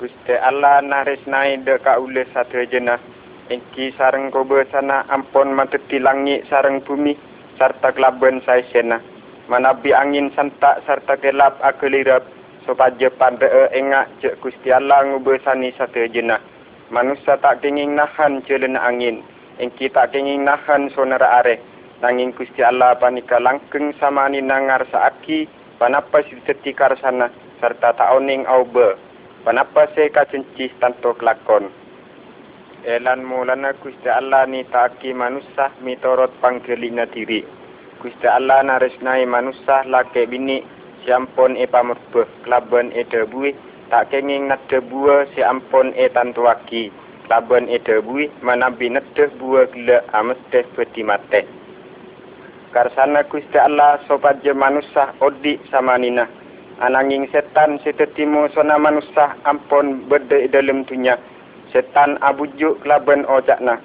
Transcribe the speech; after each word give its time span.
Gusti 0.00 0.32
Allah 0.32 0.80
naresnai 0.80 1.60
de 1.60 1.76
kaule 1.84 2.24
satu 2.32 2.64
jenah. 2.72 2.96
Engki 3.52 3.92
sareng 4.00 4.32
kobe 4.32 4.64
sana 4.72 5.04
ampon 5.12 5.52
mateti 5.52 6.00
langit 6.00 6.48
sareng 6.48 6.80
bumi 6.80 7.12
serta 7.60 7.92
kelaben 7.92 8.40
saya 8.48 8.64
sena. 8.72 8.96
Manabi 9.52 9.92
angin 9.92 10.32
santak 10.32 10.80
serta 10.88 11.20
gelap 11.20 11.60
akelirap 11.60 12.24
sopaja 12.64 13.12
pada 13.12 13.68
engak 13.76 14.08
cek 14.24 14.40
Gusti 14.40 14.72
Allah 14.72 15.04
ngube 15.04 15.36
sani 15.44 15.68
satu 15.76 16.08
jenah. 16.08 16.40
Manusia 16.88 17.36
tak 17.36 17.60
kenging 17.60 17.92
nahan 17.92 18.40
celena 18.48 18.80
angin. 18.80 19.20
Engki 19.60 19.92
tak 19.92 20.16
kenging 20.16 20.48
nahan 20.48 20.88
sonara 20.96 21.44
are. 21.44 21.60
Nanging 22.00 22.32
Gusti 22.32 22.64
Allah 22.64 22.96
panika 22.96 23.36
langkeng 23.36 23.92
sama 24.00 24.32
ni 24.32 24.40
nangar 24.40 24.88
saaki 24.88 25.44
panapa 25.76 26.24
si 26.24 26.40
tetikar 26.48 26.96
sana 27.04 27.28
serta 27.60 27.92
tak 27.92 28.08
oning 28.16 28.48
Panapa 29.40 29.88
saya 29.96 30.12
kacencih 30.12 30.68
tanto 30.84 31.16
kelakon. 31.16 31.72
Elan 32.84 33.24
mulana 33.24 33.72
Gusti 33.80 34.04
Allah 34.12 34.44
ni 34.44 34.68
taki 34.68 35.16
manusia 35.16 35.72
mitorot 35.80 36.28
panggelina 36.44 37.08
diri. 37.08 37.40
Gusti 38.04 38.28
Allah 38.28 38.60
naresnai 38.60 39.24
manusia 39.24 39.80
lake 39.88 40.28
bini 40.28 40.60
siampon 41.08 41.56
e 41.56 41.64
pamurbuh 41.64 42.28
kelaban 42.44 42.92
e 42.92 43.00
debui 43.08 43.56
tak 43.88 44.12
kenging 44.12 44.52
nak 44.52 44.60
debua 44.68 45.24
si 45.32 45.40
ampon 45.40 45.96
e 45.96 46.12
tantuaki. 46.12 46.92
Kelaban 47.24 47.64
e 47.72 47.80
debui 47.80 48.28
manabi 48.44 48.92
nak 48.92 49.08
debua 49.16 49.72
gila 49.72 50.04
amesteh 50.12 50.68
peti 50.76 51.00
mate. 51.00 51.48
Karsana 52.76 53.24
Gusti 53.24 53.56
Allah 53.56 54.04
sopat 54.04 54.44
je 54.44 54.52
manusia 54.52 55.16
odik 55.24 55.64
sama 55.72 55.96
ninah 55.96 56.39
ananging 56.80 57.28
setan 57.30 57.80
setetimu 57.84 58.48
sona 58.56 58.80
manusia 58.80 59.36
ampun 59.44 60.08
berde 60.08 60.48
dalam 60.48 60.82
dunia 60.88 61.20
setan 61.72 62.16
abujuk 62.24 62.80
laban 62.88 63.28
ojakna 63.28 63.78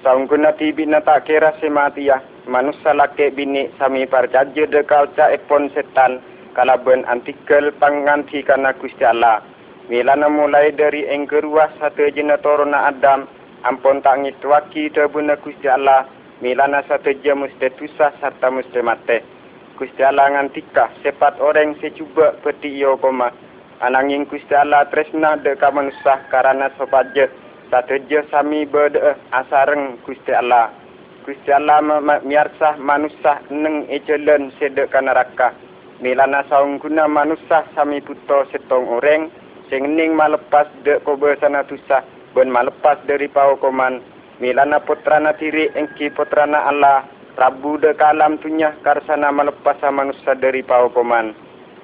saung 0.00 0.24
guna 0.24 0.56
tibi 0.56 0.88
na 0.88 1.00
tak 1.04 1.28
kira 1.28 1.52
semati 1.60 2.08
ya. 2.08 2.20
Manusia 2.48 2.96
laki 2.96 3.30
bini 3.36 3.68
sami 3.76 4.08
parjaja 4.08 4.64
dekal 4.66 5.12
ca 5.14 5.28
epon 5.30 5.68
setan. 5.76 6.24
Kalaban 6.50 7.06
antikel 7.06 7.70
panganti 7.78 8.42
kana 8.42 8.74
Gusti 8.74 9.06
Allah. 9.06 9.38
Milana 9.86 10.26
mulai 10.26 10.74
dari 10.74 11.06
engkerua 11.06 11.70
satu 11.78 12.10
jena 12.10 12.42
torona 12.42 12.90
Adam 12.90 13.30
ampun 13.62 14.02
tak 14.02 14.18
ngitwaki 14.18 14.90
tebuna 14.90 15.38
Gusti 15.38 15.70
Allah. 15.70 16.10
Milana 16.42 16.82
satu 16.90 17.14
jam 17.22 17.44
mesti 17.46 17.70
tusah 17.78 18.10
serta 18.18 18.50
mesti 18.50 18.80
mati 18.82 19.39
Gusti 19.80 20.04
Allah 20.04 20.28
ngantika 20.28 20.92
sepat 21.00 21.40
orang 21.40 21.72
secuba 21.80 22.36
peti 22.44 22.68
iyo 22.68 23.00
koma. 23.00 23.32
Ananging 23.80 24.28
Gusti 24.28 24.52
Allah 24.52 24.84
tresna 24.92 25.40
de 25.40 25.56
ka 25.56 25.72
manusia 25.72 26.20
karena 26.28 26.68
sopat 26.76 27.16
je. 27.16 27.24
Satu 27.72 27.96
je 28.04 28.20
sami 28.28 28.68
berde 28.68 29.00
asareng 29.32 29.96
Gusti 30.04 30.36
Allah. 30.36 30.68
Gusti 31.24 31.48
Allah 31.48 31.80
miarsah 32.20 32.76
manusia 32.76 33.40
neng 33.48 33.88
ecelen 33.88 34.52
sedek 34.60 34.92
ka 34.92 35.00
neraka. 35.00 35.56
Milana 36.04 36.44
saung 36.52 36.76
guna 36.76 37.08
manusia 37.08 37.64
sami 37.72 38.04
puto 38.04 38.44
setong 38.52 38.84
orang. 38.84 39.32
Sengening 39.72 40.12
malepas 40.12 40.68
de 40.84 41.00
kobe 41.08 41.40
sana 41.40 41.64
tusah. 41.64 42.04
Ben 42.36 42.52
malepas 42.52 43.00
dari 43.08 43.32
pau 43.32 43.56
koman. 43.56 44.04
Milana 44.44 44.84
putrana 44.84 45.32
tiri 45.40 45.72
engki 45.72 46.12
putrana 46.12 46.68
Allah. 46.68 47.08
Rabu 47.40 47.80
de 47.80 47.96
kalam 47.96 48.36
tunya 48.36 48.76
karsana 48.84 49.32
melepas 49.32 49.80
manusia 49.88 50.36
dari 50.36 50.60
pau 50.60 50.92
koman. 50.92 51.32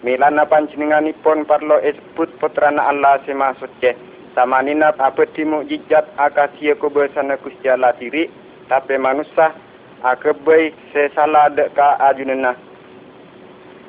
Milana 0.04 0.44
panciningani 0.44 1.16
pon 1.24 1.48
parlo 1.48 1.80
esbut 1.80 2.28
putrana 2.36 2.84
Allah 2.84 3.24
sema 3.24 3.56
suce. 3.56 3.96
Sama 4.36 4.60
nina 4.60 4.92
apa 4.92 5.24
timu 5.32 5.64
jijat 5.64 6.12
akasia 6.20 6.76
ko 6.76 6.92
bersana 6.92 7.40
kustiala 7.40 7.96
tiri. 7.96 8.28
Tapi 8.68 9.00
manusia 9.00 9.56
akabai 10.04 10.76
sesala 10.92 11.48
de 11.48 11.72
ka 11.72 11.96
ajunena. 12.04 12.52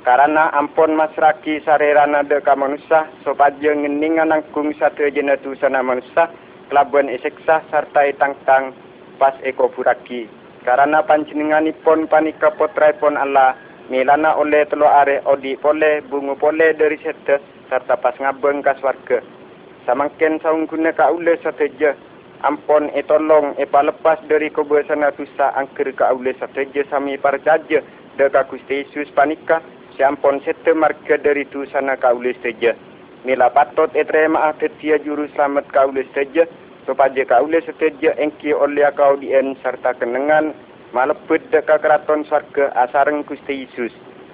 Karena 0.07 0.47
ampon 0.55 0.95
masraki 0.95 1.59
sarerana 1.67 2.23
de 2.23 2.39
ka 2.47 2.55
manusia. 2.55 3.11
Sopaja 3.27 3.75
ngeningan 3.75 4.31
angkung 4.31 4.71
satu 4.79 5.03
jenatu 5.11 5.51
sana 5.59 5.83
manusia. 5.83 6.31
Kelabuan 6.71 7.11
eseksa 7.11 7.59
serta 7.67 8.07
tang-tang 8.15 8.71
pas 9.19 9.35
eko 9.43 9.67
puraki 9.67 10.31
karena 10.67 10.99
panjenenganipun 10.99 12.11
panika 12.11 12.51
putraipun 12.59 13.15
Allah 13.15 13.55
milana 13.87 14.35
oleh 14.35 14.67
telo 14.67 14.83
are 14.83 15.23
odi 15.23 15.55
pole 15.55 16.03
bungu 16.11 16.35
pole 16.35 16.75
dari 16.75 16.99
sedes 16.99 17.39
serta 17.71 17.95
pas 17.95 18.11
ngabeng 18.19 18.59
ka 18.59 18.75
swarga. 18.83 19.23
Samangken 19.87 20.43
saung 20.43 20.67
guna 20.67 20.91
ka 20.91 21.07
ule 21.15 21.39
sateja 21.39 21.95
ampon 22.43 22.91
e 22.91 22.99
tolong 23.07 23.55
e 23.55 23.63
lepas 23.63 24.19
dari 24.27 24.51
kebiasaan 24.51 25.07
tusa 25.15 25.55
angker 25.55 25.95
ka 25.95 26.11
ule 26.11 26.35
sateja 26.35 26.83
sami 26.91 27.15
parjaja 27.15 27.79
deka 28.19 28.43
Gusti 28.51 28.83
Yesus 28.83 29.07
panika 29.15 29.63
si 29.95 30.03
ampon 30.03 30.43
sete 30.43 30.75
marga 30.75 31.15
dari 31.15 31.47
tu 31.47 31.63
sana 31.71 31.95
ka 31.95 32.11
ule 32.11 32.35
sateja. 32.43 32.75
Mila 33.23 33.47
patot 33.55 33.95
e 33.95 34.03
terima 34.03 34.51
atetia 34.51 34.99
juru 34.99 35.31
selamat 35.31 35.71
ka 35.71 35.87
ule 35.87 36.03
sateja 36.87 37.25
supaya 37.25 37.25
kaule 37.27 37.59
seteja 37.65 38.15
engki 38.15 38.53
oleh 38.55 38.87
kau 38.95 39.19
dien 39.19 39.57
serta 39.63 39.91
kenangan 39.99 40.55
malepet 40.95 41.43
deka 41.51 41.79
keraton 41.83 42.23
sarga 42.29 42.71
asareng 42.75 43.27
Gusti 43.27 43.67
Yesus. 43.67 43.91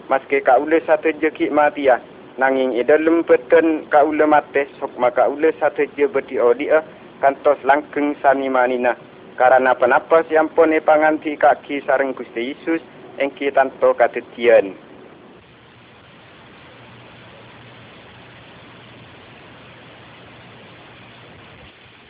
Maske 0.09 0.41
kaule 0.45 0.77
seteja 0.85 1.31
ki 1.33 1.49
matia 1.49 1.97
nanging 2.37 2.77
ida 2.77 2.97
lempeten 2.97 3.89
kaule 3.89 4.25
mate 4.29 4.69
sok 4.79 4.93
maka 5.01 5.25
ule 5.29 5.49
seteja 5.57 6.05
beti 6.07 6.37
odia 6.37 6.83
kantos 7.21 7.57
langkeng 7.65 8.13
sani 8.21 8.49
manina. 8.49 8.93
Karena 9.33 9.73
penapa 9.73 10.21
siampun 10.29 10.77
e 10.77 10.79
panganti 10.79 11.33
kaki 11.33 11.81
sareng 11.89 12.13
Gusti 12.13 12.53
Yesus 12.53 12.81
engki 13.17 13.49
tanto 13.49 13.97
katetian. 13.97 14.77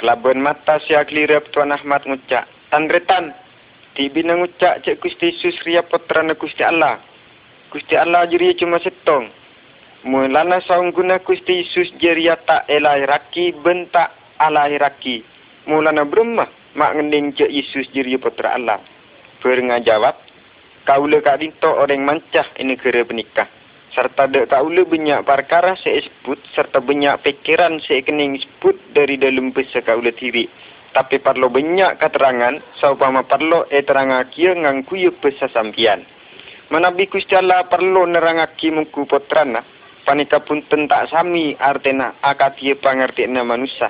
Kelabuan 0.04 0.44
mata 0.44 0.84
siya 0.84 1.08
klirap 1.08 1.48
Tuan 1.56 1.72
Ahmad 1.72 2.04
ngucak. 2.04 2.44
Tanretan, 2.68 3.32
tibi 3.96 4.20
na 4.28 4.36
ngucak 4.36 4.84
cek 4.84 5.00
Gusti 5.00 5.32
Yesus 5.32 5.56
ria 5.64 5.80
putra 5.80 6.20
na 6.20 6.36
Gusti 6.36 6.60
Allah. 6.60 7.00
Gusti 7.72 7.96
Allah 7.96 8.28
jiri 8.28 8.52
cuma 8.60 8.84
setong. 8.84 9.32
Mulana 10.04 10.60
saung 10.68 10.92
guna 10.92 11.24
Gusti 11.24 11.64
Yesus 11.64 11.88
jiri 12.04 12.28
tak 12.44 12.68
elai 12.68 13.08
raki 13.08 13.56
bentak 13.64 14.12
alai 14.44 14.76
raki. 14.76 15.24
Mulana 15.72 16.04
beremah 16.04 16.52
mak 16.76 17.00
ngening 17.00 17.40
cek 17.40 17.48
Yesus 17.48 17.88
jiri 17.96 18.20
putra 18.20 18.60
Allah. 18.60 18.84
Berenga 19.40 19.80
jawab, 19.88 20.20
kau 20.84 21.08
le 21.08 21.24
kak 21.24 21.40
dinto 21.40 21.72
orang 21.80 22.04
mancah 22.04 22.52
ini 22.60 22.76
kira 22.76 23.08
penikah 23.08 23.48
serta 23.94 24.26
dek 24.26 24.50
kaula 24.50 24.82
banyak 24.86 25.22
perkara 25.22 25.78
saya 25.78 26.02
sebut 26.02 26.42
serta 26.58 26.82
banyak 26.82 27.22
fikiran 27.22 27.78
saya 27.86 28.02
kening 28.02 28.42
sebut 28.42 28.74
dari 28.98 29.22
dalam 29.22 29.54
bahasa 29.54 29.86
kaula 29.86 30.10
tiri 30.10 30.50
tapi 30.94 31.18
perlu 31.18 31.50
banyak 31.50 31.98
keterangan 31.98 32.62
saupama 32.78 33.26
perlu 33.26 33.66
e 33.74 33.82
terangaki 33.82 34.46
ngangku 34.46 34.94
ye 34.94 35.10
bahasa 35.10 35.50
sampian. 35.50 36.06
Manabi 36.70 37.10
Gusti 37.10 37.34
Allah 37.34 37.66
perlu 37.66 38.06
nerangaki 38.06 38.70
muku 38.70 39.10
putrana? 39.10 39.66
Panika 40.06 40.42
pun 40.46 40.62
tentak 40.70 41.10
sami 41.10 41.58
artena 41.58 42.14
akatie 42.22 42.78
pangertiana 42.78 43.42
manusia. 43.42 43.90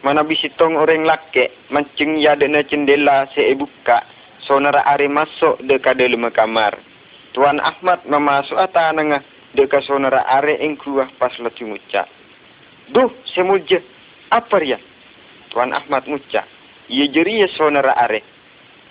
Manabi 0.00 0.34
sitong 0.40 0.80
orang 0.80 1.06
laki 1.06 1.52
mancing 1.70 2.18
ya 2.18 2.34
dena 2.34 2.64
cendela 2.66 3.28
saya 3.36 3.54
buka 3.54 4.02
sonara 4.42 4.82
are 4.88 5.06
masuk 5.06 5.60
dekat 5.62 6.00
dalam 6.00 6.26
kamar 6.34 6.74
Tuan 7.32 7.60
Ahmad 7.64 8.04
memasuk 8.04 8.60
ata 8.60 8.92
nengah 8.92 9.24
deka 9.56 9.80
sonara 9.84 10.24
are 10.28 10.56
ing 10.60 10.76
keluar 10.76 11.08
pas 11.16 11.32
lati 11.40 11.64
muca. 11.64 12.04
Duh, 12.92 13.08
semulja, 13.32 13.80
apa 14.28 14.60
ya? 14.60 14.76
Tuan 15.48 15.72
Ahmad 15.72 16.04
muca. 16.08 16.44
Ia 16.92 17.06
jeri 17.08 17.40
ya 17.40 17.48
sonara 17.56 17.96
are. 17.96 18.20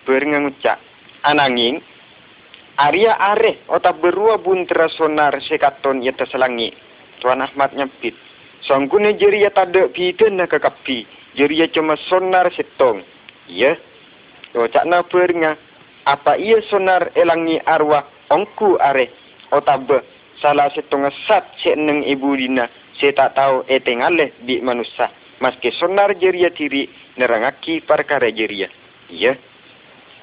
Berenga 0.06 0.42
muca. 0.42 0.74
Ananging, 1.22 1.86
Arya 2.82 3.14
are 3.14 3.62
otak 3.70 4.02
berua 4.02 4.42
buntera 4.42 4.90
sonar 4.90 5.38
sekaton 5.46 6.02
ia 6.02 6.18
terselangi. 6.18 6.74
Tuan 7.22 7.46
Ahmad 7.46 7.78
nyempit. 7.78 8.18
Songgune 8.66 9.14
jeri 9.22 9.46
ya 9.46 9.54
tada 9.54 9.86
piden 9.94 10.42
na 10.42 10.50
kekapi. 10.50 11.06
Jeri 11.38 11.62
ya 11.62 11.70
cuma 11.70 11.94
sonar 12.10 12.50
setong. 12.58 13.06
Ya. 13.46 13.78
Ocak 14.58 14.90
na 14.90 15.06
berenga. 15.06 15.62
Apa 16.10 16.42
ia 16.42 16.58
sonar 16.66 17.14
elangi 17.14 17.62
arwah 17.62 18.02
ongku 18.32 18.80
are 18.80 19.12
otabe 19.52 20.02
salah 20.40 20.72
setengah 20.72 21.12
sat 21.28 21.44
seneng 21.60 22.08
ibu 22.08 22.32
dina. 22.40 22.72
Saya 22.98 23.14
tak 23.18 23.36
tahu 23.40 23.66
etengale 23.68 24.36
di 24.46 24.64
manusia. 24.64 25.12
Maske 25.42 25.74
sonar 25.74 26.16
jeria 26.22 26.54
tiri 26.54 26.88
nerangaki 27.18 27.82
perkara 27.84 28.30
jeria. 28.32 28.70
Iya 29.12 29.36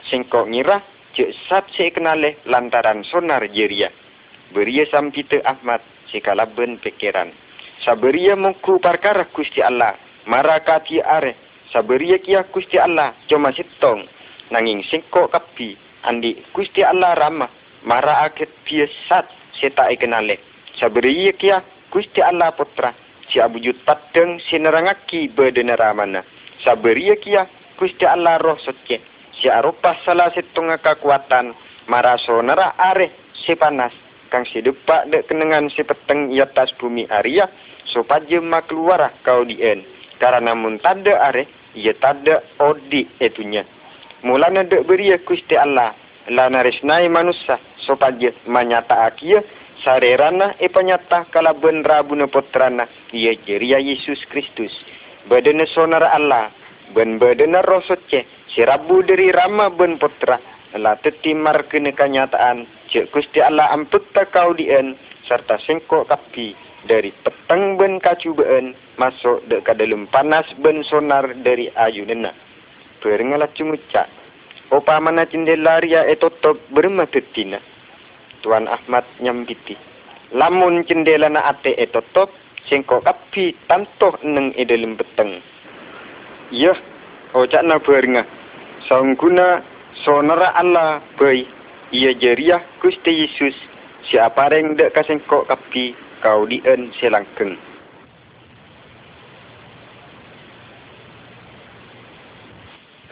singkok 0.09 0.49
ngira 0.49 0.81
cek 1.13 1.31
sat 1.47 1.65
saya 1.77 1.93
kenale 1.93 2.41
lantaran 2.49 3.05
sonar 3.05 3.45
jeria. 3.53 3.93
Beria 4.55 4.89
sampite 4.89 5.45
Ahmad 5.45 5.85
sekala 6.09 6.49
ben 6.49 6.81
pikiran. 6.81 7.29
Saberia 7.85 8.35
mungku 8.35 8.81
perkara 8.81 9.29
Gusti 9.31 9.61
Allah. 9.61 9.95
Mara 10.25 10.61
kati 10.65 11.05
are 11.05 11.37
saberia 11.69 12.17
kia 12.19 12.49
Gusti 12.49 12.81
Allah. 12.81 13.13
Cuma 13.29 13.53
sitong. 13.53 14.09
Nanging 14.49 14.81
singko 14.89 15.29
kapi 15.29 15.77
andi 16.09 16.41
Gusti 16.57 16.81
Allah 16.81 17.13
rama 17.13 17.58
mara 17.83 18.27
aket 18.27 18.51
biasat 18.67 19.27
seta 19.59 19.91
ikenale 19.91 20.39
saberia 20.79 21.35
kia 21.35 21.63
Gusti 21.89 22.21
Allah 22.21 22.53
putra. 22.53 22.95
Si 23.29 23.37
abujud 23.37 23.85
pateng 23.85 24.41
sinerangaki 24.49 25.29
bedenara 25.29 25.93
mana. 25.93 26.25
Saberia 26.65 27.17
kia 27.17 27.45
Gusti 27.77 28.05
Allah 28.09 28.41
roh 28.41 28.57
sotke 28.61 29.01
si 29.37 29.47
arupa 29.53 29.95
salah 30.03 30.33
setengah 30.33 30.81
kekuatan 30.81 31.53
mara 31.89 32.17
sonara 32.21 32.73
are 32.77 33.13
si 33.37 33.53
panas. 33.57 33.93
Kang 34.29 34.45
si 34.45 34.61
depak 34.61 35.09
dek 35.09 35.25
kenengan 35.29 35.73
si 35.73 35.81
peteng 35.85 36.29
i 36.29 36.41
atas 36.45 36.73
bumi 36.77 37.09
Arya 37.09 37.49
supaya 37.89 38.41
mak 38.45 38.69
keluar 38.69 39.09
kau 39.25 39.45
dien. 39.45 39.85
Karena 40.21 40.53
mun 40.53 40.77
tanda 40.83 41.17
are, 41.17 41.49
ia 41.73 41.95
tanda 41.97 42.45
odi 42.61 43.09
etunya. 43.23 43.65
Mulanya 44.21 44.69
dek 44.69 44.85
beri 44.85 45.15
kusti 45.25 45.57
Allah, 45.57 45.97
lana 46.29 46.63
resnai 46.63 47.09
manusia 47.09 47.57
supaya 47.83 48.33
menyata 48.45 49.09
akia 49.09 49.41
sarerana 49.85 50.55
e 50.61 50.69
penyata 50.69 51.25
kala 51.33 51.55
benra 51.55 52.03
buna 52.05 52.29
potrana 52.29 52.87
ia 53.13 53.35
jeria 53.47 53.79
Yesus 53.81 54.21
Kristus. 54.29 54.73
Badana 55.29 55.69
sonara 55.69 56.13
Allah, 56.17 56.49
ben 56.97 57.21
badana 57.21 57.61
rosotce, 57.61 58.25
si 58.49 58.65
rabu 58.65 59.05
dari 59.05 59.29
rama 59.29 59.69
ben 59.69 60.01
potra, 60.01 60.41
la 60.73 60.97
tetimar 60.97 61.69
kene 61.69 61.93
kenyataan, 61.93 62.65
cek 62.89 63.13
kusti 63.13 63.45
Allah 63.45 63.69
amput 63.69 64.09
kau 64.33 64.57
dien, 64.57 64.97
serta 65.29 65.61
sengkok 65.61 66.09
kapi, 66.09 66.57
dari 66.89 67.13
petang 67.13 67.77
ben 67.77 68.01
kacu 68.01 68.33
ben 68.33 68.73
masuk 68.97 69.45
dek 69.53 69.69
ke 69.69 69.73
dalam 69.77 70.09
panas 70.09 70.49
ben 70.65 70.81
sonar 70.81 71.29
dari 71.45 71.69
ayu 71.77 72.09
nena. 72.09 72.33
Peringalah 73.05 73.53
cumucak. 73.55 74.09
Opa 74.69 75.01
mana 75.01 75.25
cindela 75.25 75.81
ria 75.81 76.05
etotok 76.05 76.61
bermatetina. 76.69 77.57
Tuan 78.45 78.69
Ahmad 78.69 79.09
nyambiti. 79.17 79.73
Lamun 80.37 80.85
cindela 80.85 81.33
na 81.33 81.49
ate 81.49 81.73
etotok, 81.81 82.29
singko 82.69 83.01
kapi 83.01 83.57
tantoh 83.65 84.13
neng 84.21 84.53
e 84.53 84.69
dalam 84.69 85.01
petang. 85.01 85.41
Ya, 86.53 86.77
ojak 87.33 87.65
na 87.65 87.81
peringa. 87.81 88.29
Saungguna 88.85 89.65
sonara 90.05 90.53
Allah 90.53 91.01
bayi. 91.17 91.49
Ia 91.89 92.13
jeriah 92.13 92.61
Gusti 92.85 93.25
Yesus. 93.25 93.57
Siapa 94.13 94.53
reng 94.53 94.77
dek 94.77 94.93
kasengkok 94.93 95.49
kapi 95.49 95.97
kau 96.21 96.45
di 96.45 96.61
en 96.69 96.93
selangkeng. 97.01 97.57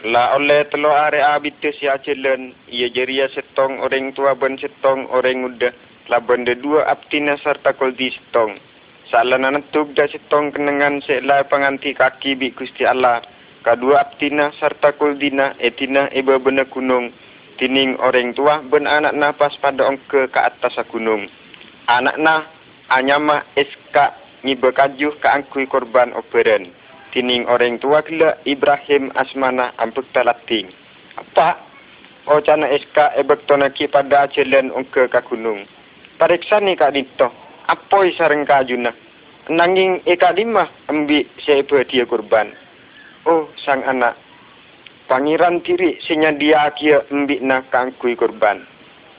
La 0.07 0.39
oleh 0.39 0.63
telo 0.71 0.95
are 0.95 1.19
abite 1.19 1.75
si 1.75 1.83
acelen, 1.83 2.55
ia 2.71 2.87
jeria 2.87 3.27
setong 3.27 3.83
orang 3.83 4.15
tua 4.15 4.39
ben 4.39 4.55
setong 4.55 5.03
orang 5.11 5.43
muda, 5.43 5.75
la 6.07 6.23
benda 6.23 6.55
dua 6.55 6.87
aptina 6.87 7.35
serta 7.43 7.75
koldi 7.75 8.15
setong. 8.15 8.55
Salana 9.11 9.51
nentuk 9.51 9.91
da 9.99 10.07
setong 10.07 10.55
kenengan 10.55 11.03
sela 11.03 11.43
penganti 11.43 11.91
kaki 11.91 12.39
bi 12.39 12.55
Gusti 12.55 12.87
Allah. 12.87 13.19
Kadua 13.67 14.07
aptina 14.07 14.55
serta 14.55 14.95
koldina 14.95 15.51
etina 15.59 16.07
iba 16.15 16.39
bena 16.39 16.63
gunung. 16.63 17.11
Tining 17.59 17.99
orang 17.99 18.31
tua 18.31 18.63
ben 18.63 18.87
anak 18.87 19.11
nafas 19.11 19.59
pada 19.59 19.91
ongke 19.91 20.31
ke 20.31 20.39
atas 20.39 20.79
gunung. 20.87 21.27
Anak 21.91 22.15
na 22.15 22.47
anyama 22.87 23.43
eska 23.59 24.15
ni 24.47 24.55
berkajuh 24.55 25.19
ke 25.19 25.27
angkui 25.27 25.67
korban 25.67 26.15
operen. 26.15 26.71
Tining 27.15 27.47
orang 27.47 27.79
tua 27.79 28.03
gila 28.03 28.35
Ibrahim 28.43 29.15
Asmana 29.15 29.71
ampuk 29.79 30.03
talating. 30.11 30.67
Apa? 31.15 31.55
O 32.27 32.43
cana 32.43 32.67
eska 32.67 33.15
ebek 33.15 33.47
tonaki 33.47 33.87
pada 33.87 34.27
acelen 34.27 34.75
ungke 34.75 35.07
ke 35.07 35.21
gunung. 35.31 35.63
Pariksa 36.19 36.59
ni 36.59 36.75
kak 36.75 36.91
dito. 36.91 37.31
Apa 37.71 38.03
isareng 38.03 38.43
kajuna? 38.43 38.91
Nanging 39.47 40.03
eka 40.03 40.35
lima 40.35 40.67
ambi 40.91 41.23
sebe 41.39 41.87
dia 41.87 42.03
korban. 42.03 42.51
Oh 43.23 43.47
sang 43.63 43.87
anak. 43.87 44.19
Pangeran 45.07 45.63
tiri 45.63 46.03
sinya 46.03 46.35
dia 46.35 46.67
kia 46.75 47.07
ambi 47.07 47.39
na 47.39 47.63
kangkui 47.71 48.19
korban. 48.19 48.67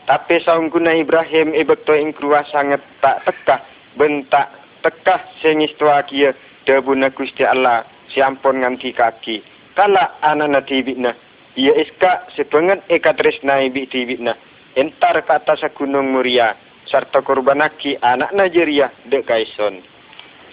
Tapi 0.04 0.44
saung 0.44 0.68
guna 0.68 0.92
Ibrahim 0.92 1.56
ibek 1.56 1.88
to 1.88 1.96
ing 1.96 2.12
keluar 2.12 2.44
sangat 2.52 2.84
tak 3.00 3.24
tekah 3.24 3.64
bentak 3.96 4.52
tekah 4.84 5.20
sengis 5.40 5.72
tua 5.80 6.04
kia 6.04 6.36
debuna 6.68 7.08
Gusti 7.16 7.48
Allah 7.48 7.88
siampun 8.12 8.60
nganti 8.60 8.92
kaki. 8.92 9.40
Kala 9.72 10.20
anak 10.20 10.68
tibikna 10.68 11.16
ia 11.56 11.72
iska 11.80 12.28
sepengen 12.36 12.84
eka 12.92 13.16
tresna 13.16 13.64
ibi 13.64 13.88
tibikna 13.88 14.36
entar 14.76 15.16
ke 15.24 15.32
atas 15.32 15.64
gunung 15.72 16.12
Muria 16.12 16.52
serta 16.84 17.24
korbanaki 17.24 17.96
anak 18.04 18.36
Nigeria 18.36 18.92
dek 19.08 19.24
kaison. 19.24 19.80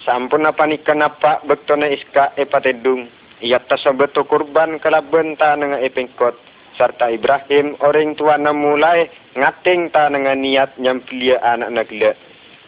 Sampun 0.06 0.48
apa 0.48 0.64
nikah 0.64 0.96
napa 0.96 1.44
bektona 1.44 1.90
iska 1.92 2.32
epatedung 2.40 3.12
ia 3.44 3.60
tasabeto 3.60 4.24
korban 4.24 4.80
kalaben 4.80 5.36
ta 5.36 5.52
nenga 5.58 5.82
epengkot 5.84 6.38
serta 6.80 7.12
Ibrahim 7.12 7.76
orang 7.84 8.16
tua 8.16 8.38
na 8.40 8.54
mulai 8.56 9.10
ngating 9.36 9.92
ta 9.92 10.08
dengan 10.08 10.40
niat 10.40 10.78
nyampilia 10.80 11.42
anak 11.42 11.70
nagla. 11.72 12.12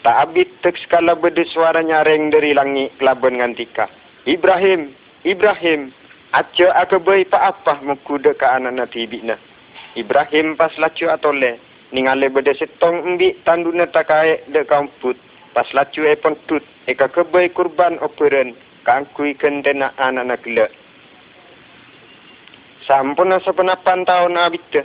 Tak 0.06 0.16
abit 0.30 0.48
tek 0.62 0.78
skala 0.86 1.18
berde 1.18 1.42
suara 1.50 1.82
nyareng 1.82 2.30
dari 2.30 2.54
langit 2.54 2.94
kelaban 3.02 3.42
ngantika. 3.42 3.90
Ibrahim, 4.28 4.94
Ibrahim, 5.26 5.90
aja 6.36 6.70
aku 6.78 7.02
bayi 7.02 7.26
pa 7.26 7.50
apa 7.50 7.82
muku 7.82 8.22
dek 8.22 8.42
anak 8.42 8.74
na 8.74 8.86
tibikna. 8.86 9.36
Ibrahim 9.98 10.54
pas 10.54 10.70
lacu 10.78 11.10
atole, 11.10 11.58
ningale 11.90 12.30
berde 12.30 12.54
setong 12.54 13.02
embi 13.04 13.34
tanduna 13.42 13.90
takai 13.90 14.42
dek 14.54 14.70
kamput. 14.70 15.18
Pas 15.56 15.66
lacu 15.74 16.06
e 16.06 16.14
tut, 16.46 16.62
eka 16.86 17.10
kebai 17.10 17.50
kurban 17.50 17.98
operen, 17.98 18.54
kangkui 18.86 19.34
kendena 19.34 19.90
anak 19.98 20.38
nagla 20.38 20.68
sampun 22.88 23.36
sepenapan 23.44 24.08
tahun 24.08 24.40
abita. 24.40 24.82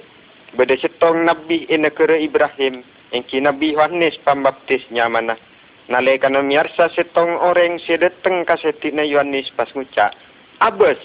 Bada 0.53 0.75
setong 0.77 1.25
Nabi 1.25 1.65
in 1.71 1.87
negara 1.87 2.19
Ibrahim. 2.19 2.83
Engki 3.13 3.37
Nabi 3.37 3.77
Yohanes 3.77 4.17
pembaptis 4.25 4.81
nyamana. 4.89 5.37
Nalekan 5.85 6.33
miarsa 6.41 6.89
setong 6.97 7.37
orang 7.37 7.77
sedeteng 7.85 8.41
kasetina 8.41 9.05
Yohanes 9.05 9.53
pas 9.53 9.69
ngucak. 9.77 10.09
Abes, 10.57 10.97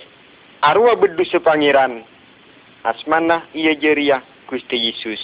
arwah 0.64 0.96
bedu 0.96 1.20
sepangiran. 1.28 2.08
Asmana 2.80 3.44
iya 3.52 3.76
jeria 3.76 4.24
Gusti 4.48 4.80
Yesus. 4.80 5.20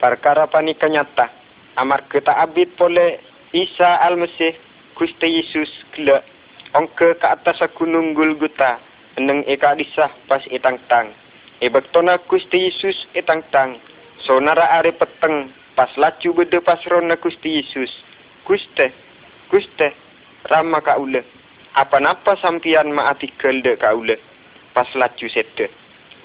Perkara 0.00 0.48
panika 0.48 0.88
nyata. 0.88 1.28
Amar 1.76 2.08
kita 2.08 2.32
abid 2.38 2.72
pole 2.80 3.20
Isa 3.52 4.00
Al-Mesih 4.00 4.56
Gusti 4.96 5.42
Yesus 5.42 5.68
kele. 5.92 6.24
Ongke 6.72 7.20
ke 7.20 7.26
atas 7.28 7.60
gunung 7.76 8.16
Gulguta 8.16 8.80
neng 9.18 9.42
eka 9.44 9.74
disah 9.74 10.08
pas 10.30 10.40
itang 10.48 10.78
tang. 10.86 11.12
Ebek 11.58 11.90
tona 11.90 12.22
Gusti 12.30 12.70
Yesus 12.70 12.94
itang 13.18 13.42
tang. 13.50 13.82
Sonara 14.26 14.66
are 14.78 14.92
peteng 14.92 15.52
pas 15.76 15.90
lacu 15.96 16.34
bede 16.34 16.60
pas 16.60 16.82
rona 16.90 17.16
Gusti 17.16 17.62
Yesus. 17.62 17.90
Guste, 18.46 18.92
Guste, 19.50 19.94
rama 20.50 20.80
ka 20.80 20.98
ule. 20.98 21.22
Apa 21.74 22.00
napa 22.00 22.34
sampian 22.42 22.90
ma 22.90 23.10
artikel 23.10 23.62
de 23.62 23.76
ka 23.76 23.94
ule. 23.94 24.16
Pas 24.74 24.88
lacu 24.94 25.28
sete. 25.28 25.70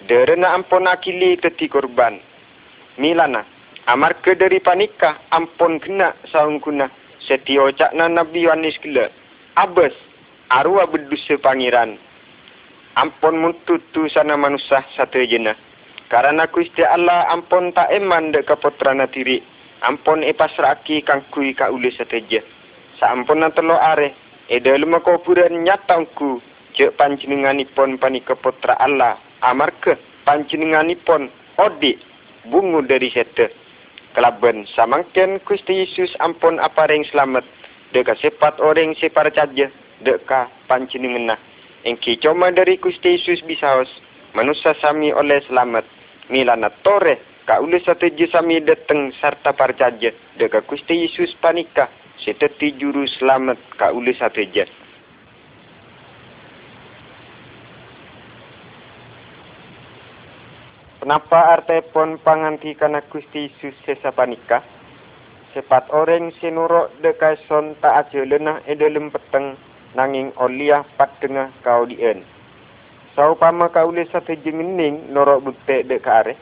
Derena 0.07 0.53
ampon 0.53 0.87
akili 0.87 1.37
teti 1.37 1.69
korban. 1.69 2.19
Milana, 2.97 3.45
amar 3.87 4.21
ke 4.21 4.35
dari 4.35 4.59
panika 4.59 5.21
ampon 5.31 5.79
kena 5.79 6.15
saung 6.31 6.59
kuna. 6.59 6.89
Setio 7.27 7.71
cakna 7.71 8.09
Nabi 8.09 8.43
Yohanes 8.43 8.77
kele. 8.81 9.13
Abes, 9.55 9.93
arwah 10.49 10.89
bedusa 10.89 11.37
pangeran 11.37 11.97
ampun 12.95 13.41
mututu 13.41 14.05
sana 14.09 14.37
manusia 14.37 14.85
satu 14.93 15.21
jena. 15.25 15.57
Karena 16.13 16.45
Gusti 16.45 16.85
Allah 16.85 17.25
ampun 17.33 17.73
tak 17.73 17.89
eman 17.89 18.29
dek 18.29 18.45
keputrana 18.45 19.09
tiri. 19.09 19.41
Ampun 19.81 20.21
ipasraki 20.21 21.01
kang 21.01 21.25
kui 21.33 21.57
ka 21.57 21.73
uli 21.73 21.89
sateja. 21.89 22.37
Saampun 23.01 23.41
na 23.41 23.49
telo 23.49 23.81
are. 23.81 24.13
E 24.45 24.61
dalam 24.61 24.93
kuburan 25.01 25.65
nyatangku. 25.65 26.37
Cek 26.77 27.01
panjenenganipun 27.01 27.97
pani 27.97 28.21
keputra 28.21 28.77
Allah. 28.77 29.17
Amarke 29.41 29.97
panjenenganipun 30.21 31.33
odi 31.57 31.97
bungu 32.45 32.85
dari 32.85 33.09
sete. 33.09 33.49
Kelaben 34.13 34.69
samangken 34.69 35.41
Gusti 35.41 35.81
Yesus 35.81 36.13
ampun 36.21 36.61
apa 36.61 36.93
ring 36.93 37.09
selamat. 37.09 37.41
Deka 37.89 38.13
sepat 38.21 38.61
orang 38.61 38.93
separ 39.01 39.33
caja. 39.33 39.65
Deka 40.05 40.45
panjenenganah. 40.69 41.41
Engki 41.89 42.21
cuma 42.21 42.53
dari 42.53 42.77
Gusti 42.77 43.17
Yesus 43.17 43.41
bisaos, 43.49 43.89
manusia 44.37 44.77
sami 44.77 45.09
oleh 45.09 45.41
selamat. 45.49 46.02
Milana 46.31 46.71
tore, 46.83 47.43
ka 47.43 47.59
ule 47.59 47.83
satu 47.83 48.07
je 48.15 48.27
sami 48.31 48.63
dateng 48.63 49.11
sarta 49.19 49.51
parcaja, 49.51 50.11
deka 50.39 50.63
Gusti 50.63 51.03
Yesus 51.03 51.35
panika, 51.43 51.91
seteti 52.23 52.71
juru 52.79 53.03
selamat 53.19 53.59
ka 53.75 53.91
ule 53.91 54.15
sateja. 54.15 54.63
Kenapa 61.03 61.59
arti 61.59 61.83
pon 61.91 62.15
panganti 62.23 62.71
kana 62.79 63.03
Gusti 63.11 63.51
Yesus 63.51 63.75
sesapanika? 63.83 64.63
Sepat 65.51 65.91
orang 65.91 66.31
sinurok 66.39 66.95
dekai 67.03 67.35
son 67.43 67.75
tak 67.83 68.07
aja 68.07 68.23
lenah 68.23 68.63
edelem 68.71 69.11
peteng 69.11 69.59
nanging 69.99 70.31
oliah 70.39 70.87
pat 70.95 71.11
kau 71.59 71.83
dien. 71.83 72.23
Saupama 73.13 73.69
kau 73.69 73.93
le 73.93 74.09
satu 74.09 74.33
jengening 74.41 75.13
norok 75.13 75.45
bukte 75.45 75.85
dek 75.85 76.05
are, 76.09 76.33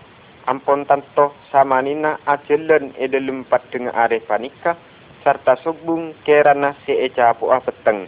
ampon 0.48 0.88
tanto 0.88 1.36
sama 1.51 1.84
nina 1.84 2.16
ajelen 2.24 2.96
edelem 2.96 3.44
pat 3.44 3.68
tengah 3.72 3.92
are 3.92 4.24
panika, 4.24 4.80
serta 5.20 5.60
subung 5.60 6.16
kerana 6.24 6.72
si 6.88 6.96
eca 6.96 7.36
puah 7.36 7.60
peteng. 7.60 8.08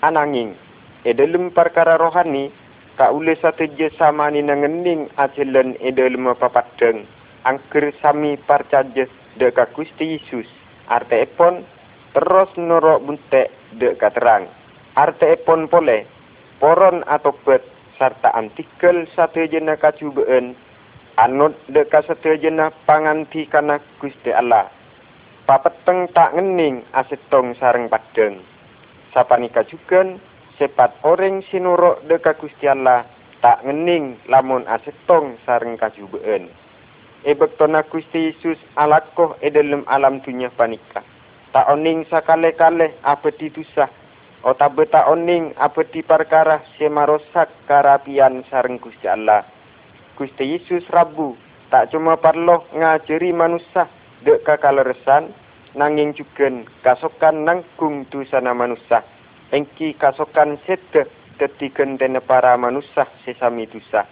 Ananging, 0.00 0.56
edelem 1.04 1.52
perkara 1.52 2.00
rohani, 2.00 2.48
kaule 2.96 3.36
satu 3.36 3.68
je 3.76 3.92
sama 4.00 4.32
ni 4.32 4.40
nangening 4.40 5.12
acilen 5.20 5.76
ide 5.80 6.08
lima 6.08 6.32
papadeng 6.32 7.04
angker 7.42 7.90
sami 7.98 8.38
parcaje 8.38 9.10
deka 9.38 9.66
Gusti 9.74 10.18
Yesus. 10.18 10.46
Arte 10.86 11.22
epon 11.22 11.66
terus 12.14 12.50
norok 12.58 13.02
bunte 13.02 13.50
deka 13.74 14.10
terang. 14.14 14.46
Arte 14.94 15.26
epon 15.34 15.66
pole 15.66 16.06
poron 16.62 17.02
atau 17.06 17.34
bet 17.42 17.62
serta 18.02 18.34
antikel 18.34 19.06
satu 19.14 19.46
jena 19.46 19.78
kacubeen 19.78 20.58
anut 21.22 21.54
deka 21.70 22.02
satu 22.02 22.34
jena 22.34 22.74
panganti 22.82 23.46
kana 23.46 23.78
Gusti 24.02 24.34
Allah 24.34 24.66
papeteng 25.46 26.10
tak 26.10 26.34
ngening 26.34 26.82
asetong 26.90 27.54
sareng 27.62 27.86
padeng 27.86 28.42
sapanika 29.14 29.62
juga 29.62 30.18
sepat 30.58 30.98
orang 31.06 31.46
sinurok 31.46 32.02
deka 32.10 32.34
Gusti 32.42 32.66
Allah 32.66 33.06
tak 33.42 33.66
ngening 33.66 34.22
lamun 34.30 34.62
asetong 34.70 35.34
sareng 35.42 35.74
kajubeen. 35.74 36.46
Ebek 37.26 37.58
tona 37.58 37.82
Gusti 37.86 38.30
Yesus 38.30 38.58
alakoh 38.78 39.34
e 39.42 39.50
dalam 39.50 39.82
alam 39.90 40.22
dunia 40.22 40.50
panika. 40.54 41.02
Tak 41.52 41.68
oning 41.68 42.06
sakale-kale 42.08 42.96
apa 43.04 43.28
di 43.34 43.52
tusah. 44.42 44.50
O 44.50 44.54
tak 44.58 44.74
beta 44.74 45.06
oning 45.06 45.54
apa 45.56 45.86
di 45.86 46.02
perkara 46.02 46.62
semarosak 46.78 47.48
karapian 47.70 48.42
sareng 48.50 48.78
Gusti 48.82 49.06
Allah. 49.06 49.46
Gusti 50.18 50.44
Yesus 50.58 50.82
Rabu 50.90 51.38
tak 51.70 51.94
cuma 51.94 52.18
parloh 52.18 52.66
ngajari 52.74 53.32
manusia 53.32 53.88
dek 54.26 54.44
kakaleresan 54.44 55.32
nanging 55.78 56.12
juga 56.12 56.52
kasokan 56.84 57.48
nangkung 57.48 58.04
tu 58.12 58.22
sana 58.28 58.52
manusia 58.52 59.00
engki 59.54 59.96
kasokan 59.96 60.60
sete 60.68 61.08
tetiken 61.40 61.96
dene 61.96 62.20
para 62.20 62.54
manusia 62.60 63.08
sesami 63.24 63.66
tusa. 63.66 64.04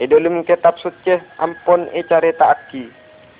E 0.00 0.08
dalam 0.08 0.46
kitab 0.46 0.78
suci 0.80 1.18
ampon 1.36 1.90
e 1.92 2.00
care 2.06 2.32
taaki. 2.38 2.88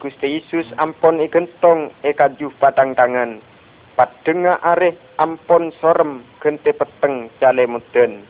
Gusti 0.02 0.36
Yesus 0.36 0.66
ampon 0.76 1.22
e 1.22 1.30
gentong 1.30 1.94
e 2.02 2.12
kaju 2.12 2.50
patang 2.58 2.92
tangan. 2.98 3.51
Pat 3.92 4.08
denga 4.24 4.56
are 4.64 4.96
ampon 5.20 5.68
sorem 5.76 6.24
kente 6.40 6.72
peteng 6.72 7.28
cale 7.36 7.68
muten. 7.68 8.24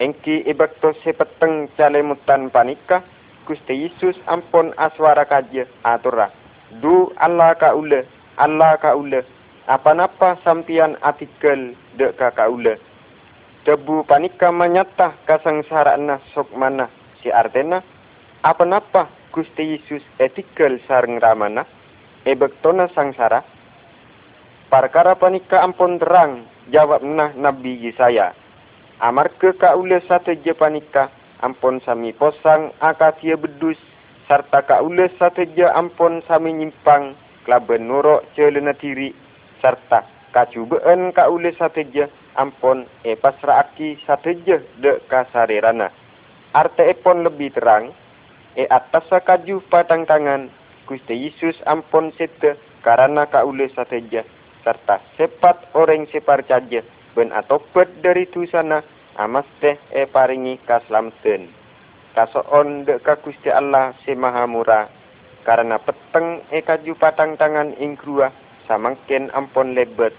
Engki 0.00 0.40
bakto 0.56 0.96
se 1.04 1.12
peteng 1.12 1.68
cale 1.76 2.00
mutan 2.00 2.48
panika. 2.48 3.04
Gusti 3.44 3.74
Yesus 3.74 4.16
ampon 4.24 4.72
aswara 4.80 5.28
kaje 5.28 5.68
atura. 5.84 6.32
Du 6.80 7.12
Allah 7.20 7.52
ka 7.60 7.76
ule, 7.76 8.08
Allah 8.40 8.80
ka 8.80 8.96
ule, 8.96 9.20
apa-apa 9.68 10.40
sampian 10.40 10.96
artikel 11.04 11.76
dek 12.00 12.16
kakak 12.16 12.48
ule. 12.48 12.80
Debu 13.68 14.08
panika 14.08 14.48
menyata 14.48 15.12
kasangsaraan 15.28 16.08
sok 16.32 16.56
mana 16.56 16.88
si 17.20 17.28
artena. 17.28 17.84
Apa-apa 18.40 19.12
Gusti 19.28 19.76
Yesus 19.76 20.00
artikel 20.16 20.80
sareng 20.88 21.20
ramana. 21.20 21.68
Ebektona 22.24 22.88
sangsara. 22.96 23.44
Perkara 24.72 25.20
panika 25.20 25.60
ampun 25.60 26.00
terang 26.00 26.48
jawab 26.72 27.04
nah 27.04 27.28
Nabi 27.36 27.76
Yesaya. 27.76 28.32
Amar 29.04 29.28
ke 29.36 29.52
ka 29.60 29.76
ule 29.76 30.00
satu 30.08 30.32
je 30.32 30.56
panika 30.56 31.12
ampun 31.44 31.76
sami 31.84 32.16
posang 32.16 32.72
akatia 32.80 33.36
bedus 33.36 33.76
serta 34.24 34.64
ka 34.64 34.80
ule 34.80 35.12
satu 35.20 35.44
je 35.52 35.68
ampun 35.68 36.24
sami 36.24 36.56
nyimpang 36.56 37.12
kelaben 37.44 37.84
nurok 37.84 38.24
celena 38.32 38.72
tiri 38.72 39.12
serta 39.60 40.08
kacubaan 40.32 41.12
ka 41.12 41.28
ule 41.28 41.52
sateja 41.60 42.08
ampon 42.40 42.88
e 43.04 43.12
pasra 43.12 43.68
aki 43.68 44.00
sateja 44.08 44.56
de 44.80 45.04
kasarerana. 45.04 45.92
Arte 46.56 46.88
epon 46.88 47.28
lebih 47.28 47.52
terang, 47.52 47.92
e 48.56 48.64
atas 48.72 49.04
kaju 49.08 49.60
patang 49.68 50.08
tangan, 50.08 50.48
Gusti 50.88 51.28
Yesus 51.28 51.60
ampon 51.68 52.08
sete 52.16 52.56
karena 52.80 53.28
ka 53.28 53.44
ule 53.44 53.68
sateja, 53.76 54.24
serta 54.62 55.02
sepat 55.18 55.74
orang 55.74 56.06
separ 56.10 56.42
ben 57.12 57.28
atopet 57.30 57.90
dari 58.00 58.24
tu 58.32 58.48
sana, 58.48 58.80
amas 59.20 59.44
teh 59.60 59.76
e 59.92 60.08
paringi 60.08 60.56
kaslamten. 60.64 61.52
Kasoon 62.16 62.88
de 62.88 62.96
ka 63.04 63.20
Gusti 63.20 63.52
Allah 63.52 63.92
se 64.04 64.16
maha 64.16 64.48
murah, 64.48 64.88
karena 65.44 65.76
peteng 65.76 66.40
e 66.48 66.64
kaju 66.64 66.96
patang 66.96 67.36
tangan 67.36 67.76
ingkrua, 67.76 68.32
samangken 68.68 69.28
ampon 69.36 69.76
lebet 69.76 70.14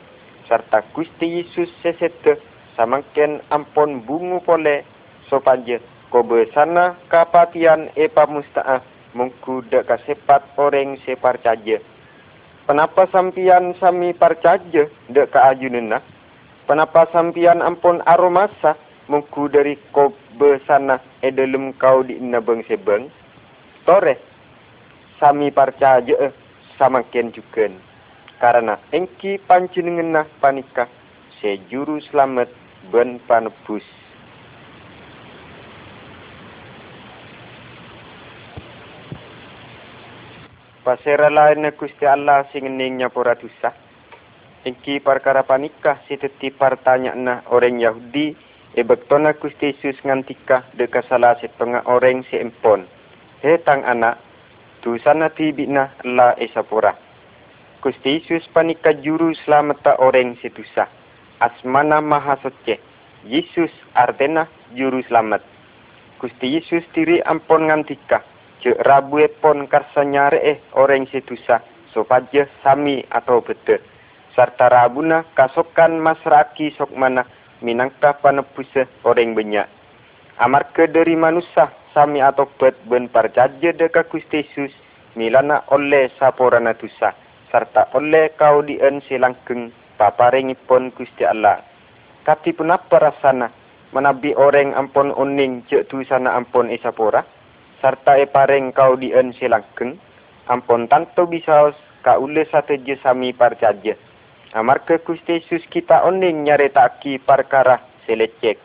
serta 0.48 0.84
Gusti 0.92 1.42
Yesus 1.42 1.72
sesete 1.82 2.40
samangken 2.76 3.42
ampon 3.50 4.04
bungu 4.04 4.44
pole 4.44 4.84
sopaje 5.32 5.80
kobe 6.12 6.46
sana 6.52 7.00
kapatian 7.08 7.90
epa 7.96 8.28
mustaah 8.28 8.84
mungku 9.16 9.64
dek 9.72 9.88
kasepat 9.88 10.44
orang 10.60 11.00
separ 11.08 11.40
Kenapa 12.64 13.12
sampian 13.12 13.76
sami 13.76 14.16
parcaje 14.16 14.88
dek 15.12 15.36
ka 15.36 15.52
ajunena? 15.52 16.00
Kenapa 16.64 17.12
sampian 17.12 17.60
ampun 17.60 18.00
aromasa 18.08 18.80
mungku 19.12 19.52
dari 19.52 19.76
kobe 19.92 20.64
sana 20.64 21.04
edelum 21.20 21.76
kau 21.76 22.08
di 22.08 22.16
nabeng 22.24 22.64
sebeng? 22.64 23.12
Tore, 23.84 24.16
sami 25.20 25.52
parcaje 25.52 26.16
eh, 26.16 26.32
samakin 26.80 27.36
juga 27.36 27.68
karena 28.40 28.80
engki 28.92 29.40
panjenengan 29.44 30.28
panika 30.40 30.88
sejuru 31.44 32.00
selamat 32.12 32.48
ben 32.92 33.20
panebus. 33.28 33.84
Pasera 40.84 41.32
lain 41.32 41.64
Gusti 41.80 42.04
Allah 42.04 42.44
sing 42.52 42.68
ning 42.68 43.00
nyapura 43.00 43.40
dosa. 43.40 43.72
Engki 44.68 45.00
perkara 45.00 45.48
panika 45.48 46.04
siteti 46.12 46.52
pertanyaan 46.52 47.40
orang 47.48 47.80
Yahudi 47.80 48.36
e 48.76 48.84
bektona 48.84 49.32
Gusti 49.40 49.72
Yesus 49.72 49.96
ngantika 50.04 50.68
de 50.76 50.92
salah 51.08 51.40
setengah 51.40 51.88
orang 51.88 52.28
si 52.28 52.36
empon. 52.36 52.84
He 53.40 53.56
tang 53.64 53.88
anak, 53.88 54.20
tu 54.84 55.00
sana 55.00 55.32
tibina 55.32 55.96
la 56.04 56.36
esapura. 56.36 57.00
Gusti 57.80 58.20
Yesus 58.20 58.44
panika 58.52 58.92
juru 58.92 59.32
selamat 59.48 59.88
orang 60.04 60.36
setusa. 60.44 60.92
Asmana 61.40 62.04
maha 62.04 62.36
suci. 62.44 62.76
Yesus 63.24 63.72
artena 63.96 64.52
juru 64.76 65.00
selamat. 65.08 65.48
Gusti 66.20 66.60
Yesus 66.60 66.84
diri 66.92 67.24
ampon 67.24 67.72
ngantika. 67.72 68.33
Cek 68.64 68.80
rabu 68.80 69.20
epon 69.20 69.68
karsa 69.68 70.08
nyare 70.08 70.40
eh 70.40 70.58
orang 70.80 71.04
setusa. 71.12 71.60
Sopaja 71.92 72.48
sami 72.64 73.04
atau 73.12 73.44
bete. 73.44 73.84
Serta 74.32 74.72
rabuna 74.72 75.28
kasokan 75.36 76.00
masraki 76.00 76.72
sok 76.80 76.96
mana 76.96 77.28
minangka 77.60 78.16
panepuse 78.24 78.88
orang 79.04 79.36
banyak. 79.36 79.68
Amar 80.40 80.72
ke 80.72 80.88
dari 80.88 81.14
manusia 81.20 81.76
sami 81.92 82.24
atau 82.24 82.48
bet 82.56 82.80
ben 82.88 83.12
parjaje 83.12 83.76
deka 83.76 84.08
Gusti 84.08 84.42
Yesus 84.42 84.72
milana 85.20 85.68
oleh 85.70 86.10
saporana 86.16 86.74
tusa 86.74 87.14
serta 87.54 87.94
oleh 87.94 88.34
kau 88.34 88.66
dien 88.66 89.04
silangkeng 89.06 89.70
paparingipun 90.00 90.90
Gusti 90.98 91.22
Allah. 91.22 91.62
Kati 92.26 92.56
pun 92.56 92.72
apa 92.74 92.98
rasana 92.98 93.52
menabi 93.94 94.34
orang 94.34 94.74
ampun 94.74 95.14
uning 95.14 95.68
cek 95.70 95.92
tu 95.92 96.02
sana 96.08 96.34
ampun 96.34 96.74
isapura 96.74 97.22
serta 97.84 98.16
e 98.16 98.24
paring 98.24 98.72
kau 98.72 98.96
dien 98.96 99.36
silangkeng 99.36 100.00
ampun 100.48 100.88
tanto 100.88 101.28
bisa 101.28 101.76
ka 102.00 102.16
ule 102.16 102.48
satu 102.48 102.80
je 102.88 102.96
sami 103.04 103.36
parcaja. 103.36 104.00
Amar 104.56 104.88
ke 104.88 105.04
Gusti 105.04 105.44
Yesus 105.44 105.68
kita 105.68 106.08
uning 106.08 106.48
nyare 106.48 106.72
taki 106.72 107.20
perkara 107.20 107.84
selecek. 108.08 108.56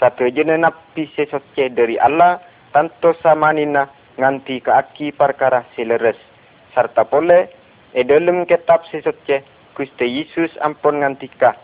Satu 0.00 0.24
je 0.32 0.40
napi 0.40 1.04
sesoce 1.12 1.68
dari 1.68 2.00
Allah 2.00 2.40
tanto 2.72 3.12
sama 3.20 3.52
nina 3.52 3.92
nganti 4.16 4.64
ke 4.64 4.72
aki 4.72 5.12
perkara 5.12 5.68
seleres. 5.76 6.16
Serta 6.72 7.04
boleh 7.04 7.60
E 7.92 8.08
dalam 8.08 8.48
kitab 8.48 8.88
si 8.88 9.04
suci, 9.04 9.44
Gusti 9.76 10.08
Yesus 10.08 10.48
ampun 10.64 11.04
ngantika. 11.04 11.60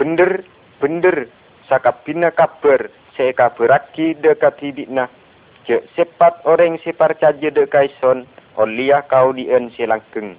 Bener, 0.00 0.40
bener, 0.80 1.28
sakabina 1.68 2.32
kabar, 2.32 2.88
saya 3.12 3.36
kabaraki 3.36 4.16
dekat 4.16 4.56
hidikna. 4.64 5.12
Je 5.66 5.82
sepat 5.98 6.46
orang 6.46 6.78
si 6.86 6.94
parcaja 6.94 7.50
dekai 7.50 7.90
son, 7.98 8.22
olia 8.54 9.02
kau 9.10 9.34
dien 9.34 9.66
si 9.74 9.82
langkeng. 9.82 10.38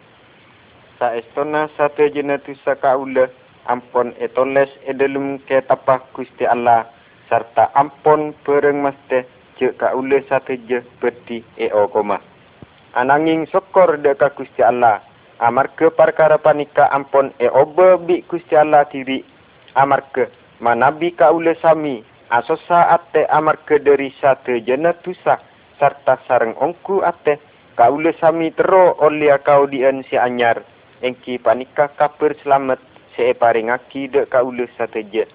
Sa 0.96 1.12
estona 1.20 1.68
satu 1.76 2.08
jenatu 2.08 2.56
sakaula, 2.64 3.28
ampun 3.68 4.16
etoles 4.24 4.72
edelum 4.88 5.44
ke 5.44 5.60
tapah 5.68 6.00
Gusti 6.16 6.48
Allah, 6.48 6.88
serta 7.28 7.76
ampun 7.76 8.32
pereng 8.48 8.80
maste, 8.80 9.28
je 9.60 9.76
kaula 9.76 10.24
satu 10.32 10.56
je 10.64 10.80
beti 11.04 11.44
eo 11.60 11.92
koma. 11.92 12.24
Ananging 12.96 13.52
sokor 13.52 14.00
dekat 14.00 14.32
Gusti 14.40 14.64
Allah, 14.64 15.04
amarga 15.44 15.92
perkara 15.92 16.40
panika 16.40 16.90
ampun 16.90 17.36
e 17.38 17.52
oba 17.52 18.00
bi 18.00 18.24
Gusti 18.26 18.56
Allah 18.56 18.88
tiri 18.90 19.22
amarga 19.76 20.32
manabi 20.64 21.14
kaula 21.14 21.54
sami 21.62 22.02
asosa 22.30 22.92
ate 22.92 23.24
amarga 23.32 23.80
dari 23.80 24.12
satu 24.20 24.60
jena 24.64 24.94
tusa 25.00 25.40
serta 25.80 26.20
sarang 26.28 26.56
ongku 26.60 27.00
ate 27.04 27.40
kaula 27.80 28.12
sami 28.20 28.52
tero 28.52 28.98
oleh 29.00 29.32
kau 29.44 29.70
dien 29.70 30.04
si 30.10 30.18
anyar. 30.20 30.64
Engki 30.98 31.38
panika 31.38 31.94
kabar 31.94 32.34
selamat 32.42 32.82
se 33.14 33.34
paringaki 33.38 34.10
de 34.10 34.26
kaula 34.26 34.66
sateje 34.78 35.30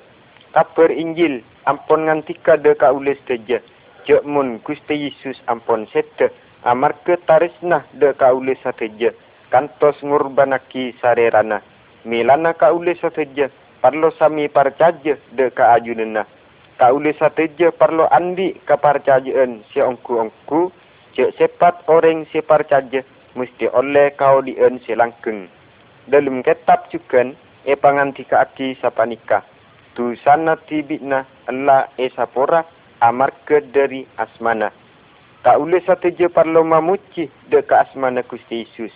kabar 0.51 0.91
injil 0.91 1.41
ampun 1.65 2.11
ngantika 2.11 2.59
de 2.59 2.75
kaula 2.75 3.15
sateje 3.23 3.63
jek 4.05 4.23
mun 4.27 4.59
Gusti 4.67 5.07
Yesus 5.07 5.39
ampun 5.47 5.87
sete 5.95 6.35
amarga 6.67 7.15
tarisna 7.27 7.87
de 7.95 8.11
kaula 8.19 8.59
sateje 8.63 9.15
kantos 9.55 9.97
ngurbanaki 10.03 10.97
sarerana. 10.99 11.63
Milana 12.05 12.51
kaule 12.59 12.99
sateja 12.99 13.47
parlo 13.79 14.11
sami 14.19 14.49
parcaja 14.49 15.15
de 15.37 15.47
ka 15.55 15.79
Kaule 16.83 17.15
sateja 17.15 17.71
parlo 17.71 18.11
andi 18.11 18.59
ka 18.67 18.75
parcajaan 18.75 19.63
si 19.71 19.79
ongku-ongku. 19.79 20.75
Cek 21.15 21.31
sepat 21.39 21.87
orang 21.87 22.27
si 22.35 22.43
parcaja 22.43 23.07
mesti 23.39 23.71
oleh 23.71 24.11
kau 24.19 24.43
dien 24.43 24.83
si 24.83 24.91
langkeng. 24.99 25.47
Dalam 26.11 26.43
kitab 26.43 26.91
juga 26.91 27.31
e 27.63 27.79
pangantika 27.79 28.43
aki 28.43 28.75
sapanika. 28.83 29.47
Tu 29.95 30.19
sana 30.27 30.59
tibitna 30.67 31.23
Allah 31.47 31.87
e 32.03 32.11
sapora 32.19 32.67
amarke 32.99 33.63
dari 33.71 34.03
asmana. 34.19 34.75
Kaule 35.47 35.79
sateja 35.87 36.27
parlo 36.35 36.67
mamuci 36.67 37.31
de 37.47 37.63
ka 37.63 37.87
asmana 37.87 38.27
Gusti 38.27 38.67
Yesus 38.67 38.91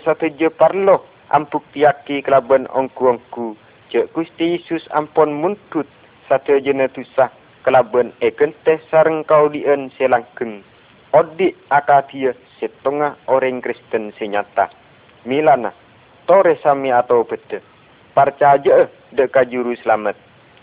satu 0.00 0.32
je 0.32 0.48
parlo 0.48 1.04
ampuk 1.28 1.60
tiaki 1.76 2.24
kelaban 2.24 2.64
ongku-ongku. 2.72 3.52
Cek 3.92 4.16
Gusti 4.16 4.56
Yesus 4.56 4.88
ampun 4.96 5.44
muntut 5.44 5.84
satu 6.26 6.58
je 6.58 6.74
netusah 6.74 7.30
kelaban 7.66 8.14
ekenteh 8.22 8.78
sareng 8.90 9.26
kau 9.26 9.50
dien 9.50 9.90
selangkeng. 9.98 10.62
Odik 11.14 11.58
akatia 11.70 12.34
setengah 12.58 13.18
orang 13.30 13.62
Kristen 13.62 14.14
senyata. 14.18 14.70
Milana, 15.26 15.74
tore 16.30 16.58
sami 16.62 16.94
atau 16.94 17.26
bete. 17.26 17.62
Percaya 18.14 18.86
deka 19.14 19.46
juru 19.46 19.74
selamat. 19.82 20.14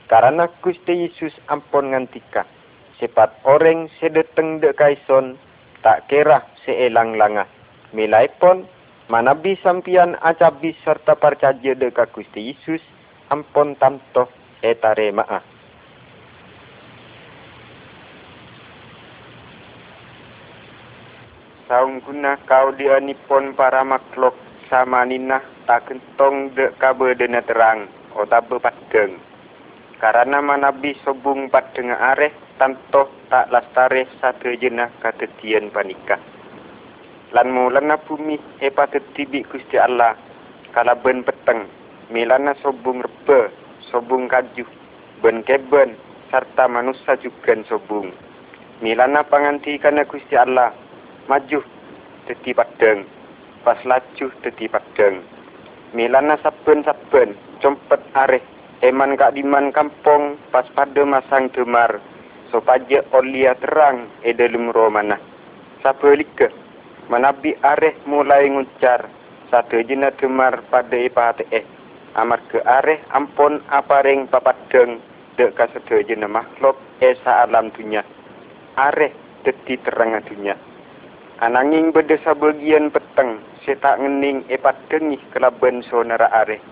Karena 0.08 0.48
Gusti 0.64 1.08
Yesus 1.08 1.36
ampun 1.52 1.92
ngantika. 1.92 2.48
Sepat 3.00 3.36
orang 3.44 3.92
sedeteng 4.00 4.64
dekaison 4.64 5.36
tak 5.84 6.08
kira 6.08 6.44
seelang 6.64 7.20
langah. 7.20 7.48
Milai 7.92 8.32
pun 8.40 8.64
manabi 9.12 9.60
sampian 9.60 10.16
acabi 10.24 10.76
serta 10.88 11.20
percaya 11.20 11.76
dekat 11.76 12.10
Gusti 12.16 12.54
Yesus 12.54 12.82
ampun 13.28 13.76
tanto 13.76 14.32
etare 14.64 15.12
ma'a. 15.12 15.53
Saung 21.64 22.04
guna 22.04 22.36
kau 22.44 22.76
dia 22.76 23.00
nipon 23.00 23.56
para 23.56 23.88
makhluk 23.88 24.36
sama 24.68 25.08
nina 25.08 25.40
tak 25.64 25.88
kentong 25.88 26.52
de 26.52 26.76
kabe 26.76 27.16
dena 27.16 27.40
terang. 27.40 27.88
O 28.20 28.28
tabe 28.28 28.60
padeng. 28.60 29.16
Karena 29.96 30.44
manabi 30.44 30.92
sobung 31.08 31.48
padeng 31.48 31.96
areh 31.96 32.36
tanto 32.60 33.08
tak 33.32 33.48
lastare 33.48 34.12
satu 34.20 34.52
jenah 34.60 34.92
katetian 35.00 35.72
panikah. 35.72 36.20
Lan 37.32 37.48
mulana 37.56 37.96
bumi 37.96 38.36
e 38.60 38.68
patut 38.68 39.02
tibi 39.16 39.48
Gusti 39.48 39.80
Allah. 39.80 40.20
Kala 40.76 41.00
ben 41.00 41.24
peteng 41.24 41.72
milana 42.12 42.60
sobung 42.60 43.00
rebe 43.00 43.56
sobung 43.88 44.28
kaju. 44.28 44.68
Ben 45.24 45.40
keben 45.48 45.96
serta 46.28 46.68
manusia 46.68 47.16
juga 47.24 47.56
sobung 47.72 48.12
milana 48.84 49.24
panganti 49.24 49.80
kana 49.80 50.04
Gusti 50.04 50.36
Allah 50.36 50.83
maju 51.30 51.60
teti 52.28 52.52
padeng 52.52 53.08
pas 53.64 53.80
laju 53.86 54.28
teti 54.42 54.68
padeng 54.68 55.24
milana 55.96 56.40
saben 56.44 56.84
saben 56.84 57.36
compet 57.60 58.02
areh 58.16 58.44
eman 58.84 59.16
kak 59.16 59.34
diman 59.38 59.72
kampung 59.72 60.36
pas 60.52 60.68
pada 60.76 61.04
masang 61.08 61.48
demar 61.52 62.02
supaya 62.52 63.02
olia 63.16 63.56
terang 63.58 64.12
e 64.22 64.36
dalam 64.36 64.70
romana 64.70 65.18
sabelike 65.82 66.64
Manabi 67.12 67.52
areh 67.60 68.00
mulai 68.08 68.48
nguncar 68.48 69.12
satu 69.52 69.84
jina 69.84 70.16
temar 70.16 70.64
pada 70.72 70.96
ipate 70.96 71.44
eh. 71.52 71.68
Amar 72.16 72.40
ke 72.48 72.64
areh 72.64 73.04
ampun 73.12 73.60
aparing 73.68 74.30
papadeng 74.32 75.04
dek 75.36 75.52
ka 75.58 75.68
satu 75.76 76.00
jina 76.08 76.32
makhluk 76.32 76.80
esa 77.04 77.44
alam 77.44 77.74
dunia. 77.76 78.08
Areh 78.80 79.12
deti 79.44 79.76
terang 79.84 80.16
dunia. 80.24 80.56
Ananging 81.44 81.92
berdesa 81.92 82.32
bagian 82.32 82.88
peteng 82.88 83.44
setak 83.68 84.00
ngening 84.00 84.48
epadengi 84.48 85.20
kelaban 85.36 85.84
sonara 85.92 86.32
areh. 86.32 86.64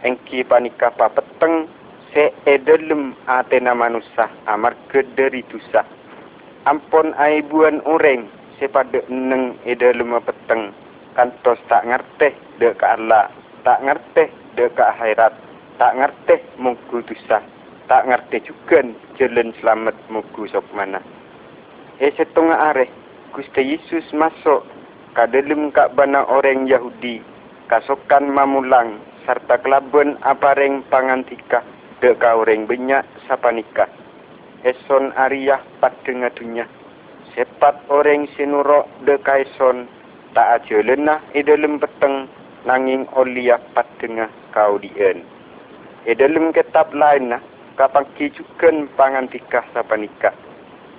Engki 0.00 0.40
panika 0.40 0.88
pa 0.96 1.12
peteng 1.12 1.68
se 2.08 2.32
edelem 2.48 3.12
atena 3.28 3.76
manusia 3.76 4.32
amar 4.48 4.72
ke 4.88 5.04
dari 5.12 5.44
tusah. 5.52 5.84
Ampun 6.64 7.12
aibuan 7.20 7.84
orang 7.84 8.24
sepada 8.56 9.04
neng 9.12 9.60
ida 9.68 9.92
lima 9.92 10.24
peteng 10.24 10.72
kantos 11.12 11.60
tak 11.68 11.84
ngerti 11.84 12.32
de 12.56 12.72
ka 12.80 12.96
Allah 12.96 13.28
tak 13.60 13.84
ngerti 13.84 14.24
de 14.56 14.72
ka 14.72 14.96
akhirat 14.96 15.36
tak 15.76 16.00
ngerti 16.00 16.40
mugu 16.56 17.04
dosa 17.04 17.44
tak 17.92 18.08
ngerti 18.08 18.40
juga 18.40 18.88
jalan 19.20 19.52
selamat 19.60 19.92
mugu 20.08 20.48
sok 20.48 20.64
mana 20.72 21.04
e 22.00 22.08
setengah 22.16 22.72
are 22.72 22.88
Gusti 23.34 23.74
Yesus 23.74 24.06
masuk 24.14 24.62
ka 25.18 25.26
dalam 25.26 25.74
bana 25.74 26.22
orang 26.30 26.70
Yahudi 26.70 27.18
kasokan 27.66 28.30
mamulang 28.30 29.02
serta 29.26 29.58
kelabuan 29.58 30.14
apareng 30.22 30.86
pangantika 30.86 31.66
de 31.98 32.14
ka 32.14 32.38
orang 32.38 32.70
banyak 32.70 33.02
sapanika 33.26 33.90
eson 34.62 35.10
ariyah 35.18 35.58
padenga 35.82 36.30
dunia 36.38 36.70
sepat 37.34 37.82
orang 37.90 38.30
sinuro 38.38 38.86
de 39.02 39.18
kaison 39.18 39.90
tak 40.30 40.62
aja 40.62 40.78
lenah 40.86 41.18
i 41.34 41.42
dalam 41.42 41.82
peteng 41.82 42.30
nanging 42.62 43.02
olia 43.18 43.58
pat 43.74 43.86
tengah 43.98 44.30
kau 44.54 44.78
dien. 44.78 45.26
I 46.06 46.14
dalam 46.14 46.54
kitab 46.54 46.94
lain 46.94 47.34
nah, 47.34 47.42
pangan 48.94 49.26
tikah 49.26 49.64
sapa 49.74 49.98
nikah. 49.98 50.36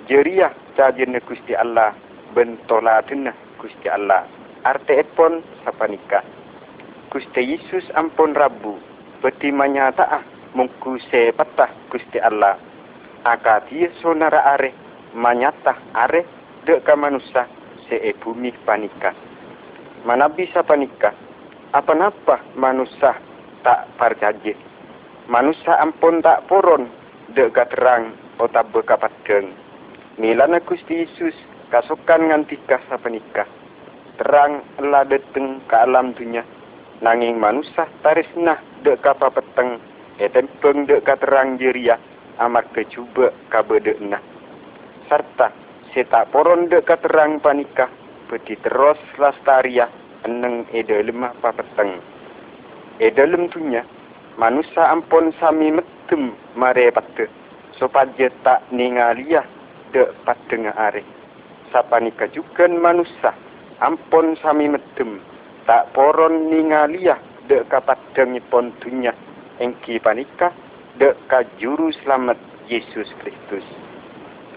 Jeriah 0.06 0.54
cajen 0.78 1.18
Gusti 1.26 1.58
Allah 1.58 2.05
bentola 2.36 3.00
denah 3.08 3.34
Gusti 3.56 3.88
Allah. 3.88 4.28
Arte 4.68 5.00
epon 5.00 5.40
sapa 5.64 5.88
nikah. 5.88 6.22
Gusti 7.08 7.56
Yesus 7.56 7.88
ampun 7.96 8.36
rabu. 8.36 8.76
Beti 9.24 9.50
manyata 9.56 10.04
ah 10.04 10.24
mungku 10.52 11.00
sepatah 11.08 11.72
Gusti 11.88 12.20
Allah. 12.20 12.60
Akadia 13.24 13.90
sonara 14.04 14.44
areh 14.54 14.76
manyata 15.16 15.80
are 15.96 16.28
dek 16.68 16.84
ka 16.84 16.94
manusia 17.00 17.48
se 17.88 17.96
e 17.96 18.12
bumi 18.20 18.52
panika. 18.68 19.16
Mana 20.04 20.28
bisa 20.28 20.62
panika? 20.62 21.16
Apa 21.72 21.96
napa 21.96 22.44
manusia 22.54 23.16
tak 23.64 23.88
percaya? 23.96 24.54
Manusia 25.32 25.80
ampun 25.80 26.20
tak 26.20 26.46
purun 26.52 26.92
dek 27.32 27.56
ka 27.56 27.66
terang 27.72 28.14
o 28.38 28.46
tak 28.52 28.68
bekapat 28.76 29.10
geng. 29.24 29.56
Milana 30.20 30.60
Gusti 30.62 31.08
Yesus 31.08 31.34
kasukan 31.72 32.22
nganti 32.30 32.58
ka 32.66 32.82
sapanika. 32.90 33.46
Terang 34.16 34.64
Allah 34.82 35.04
deteng 35.06 35.64
ke 35.68 35.76
alam 35.76 36.16
dunia. 36.16 36.46
Nanging 37.04 37.36
manusia 37.38 37.88
tarisnah 38.02 38.60
dek 38.82 39.04
ka 39.04 39.14
papeteng. 39.18 39.82
Etempeng 40.22 40.88
dek 40.88 41.04
ka 41.04 41.20
terang 41.20 41.60
jeria. 41.60 42.00
Amat 42.36 42.68
kecuba 42.76 43.32
kabede 43.48 43.96
nah 44.04 44.20
serta 45.10 45.54
seta 45.94 46.26
poron 46.30 46.68
de 46.70 46.82
katerang 46.82 47.38
panikah 47.40 47.90
peti 48.28 48.58
terus 48.60 48.98
lastaria 49.22 49.88
eneng 50.26 50.66
ede 50.74 51.06
lemah 51.06 51.34
papeteng. 51.40 52.02
e 52.98 53.08
dalam 53.14 53.52
tunya 53.54 53.86
manusia 54.40 54.90
ampun 54.90 55.30
sami 55.38 55.70
metem 55.72 56.34
mare 56.58 56.90
patte 56.90 57.30
supaya 57.78 58.32
tak 58.42 58.66
ningalia 58.74 59.44
de 59.94 60.10
pateng 60.26 60.72
are 60.74 61.04
sapanika 61.74 62.30
juga 62.30 62.68
manusia. 62.68 63.34
Ampun 63.82 64.40
sami 64.40 64.72
metem. 64.72 65.20
Tak 65.66 65.92
poron 65.98 66.48
ningalia 66.54 67.18
de 67.50 67.66
kapadengipun 67.68 68.74
tunya 68.82 69.14
engki 69.62 69.98
panika 70.02 70.54
de 70.98 71.14
ka 71.28 71.44
juru 71.58 71.92
selamat 72.04 72.38
Yesus 72.70 73.10
Kristus. 73.22 73.66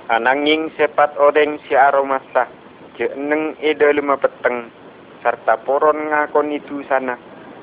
Ananging 0.09 0.73
sepat 0.77 1.13
odeng 1.21 1.61
si 1.69 1.77
aromasa. 1.77 2.49
Je 2.97 3.13
neng 3.15 3.55
eda 3.61 3.93
lima 3.93 4.17
peteng. 4.17 4.73
Serta 5.21 5.61
poron 5.61 6.09
ngakon 6.09 6.55
itu 6.55 6.81
sana. 6.89 7.19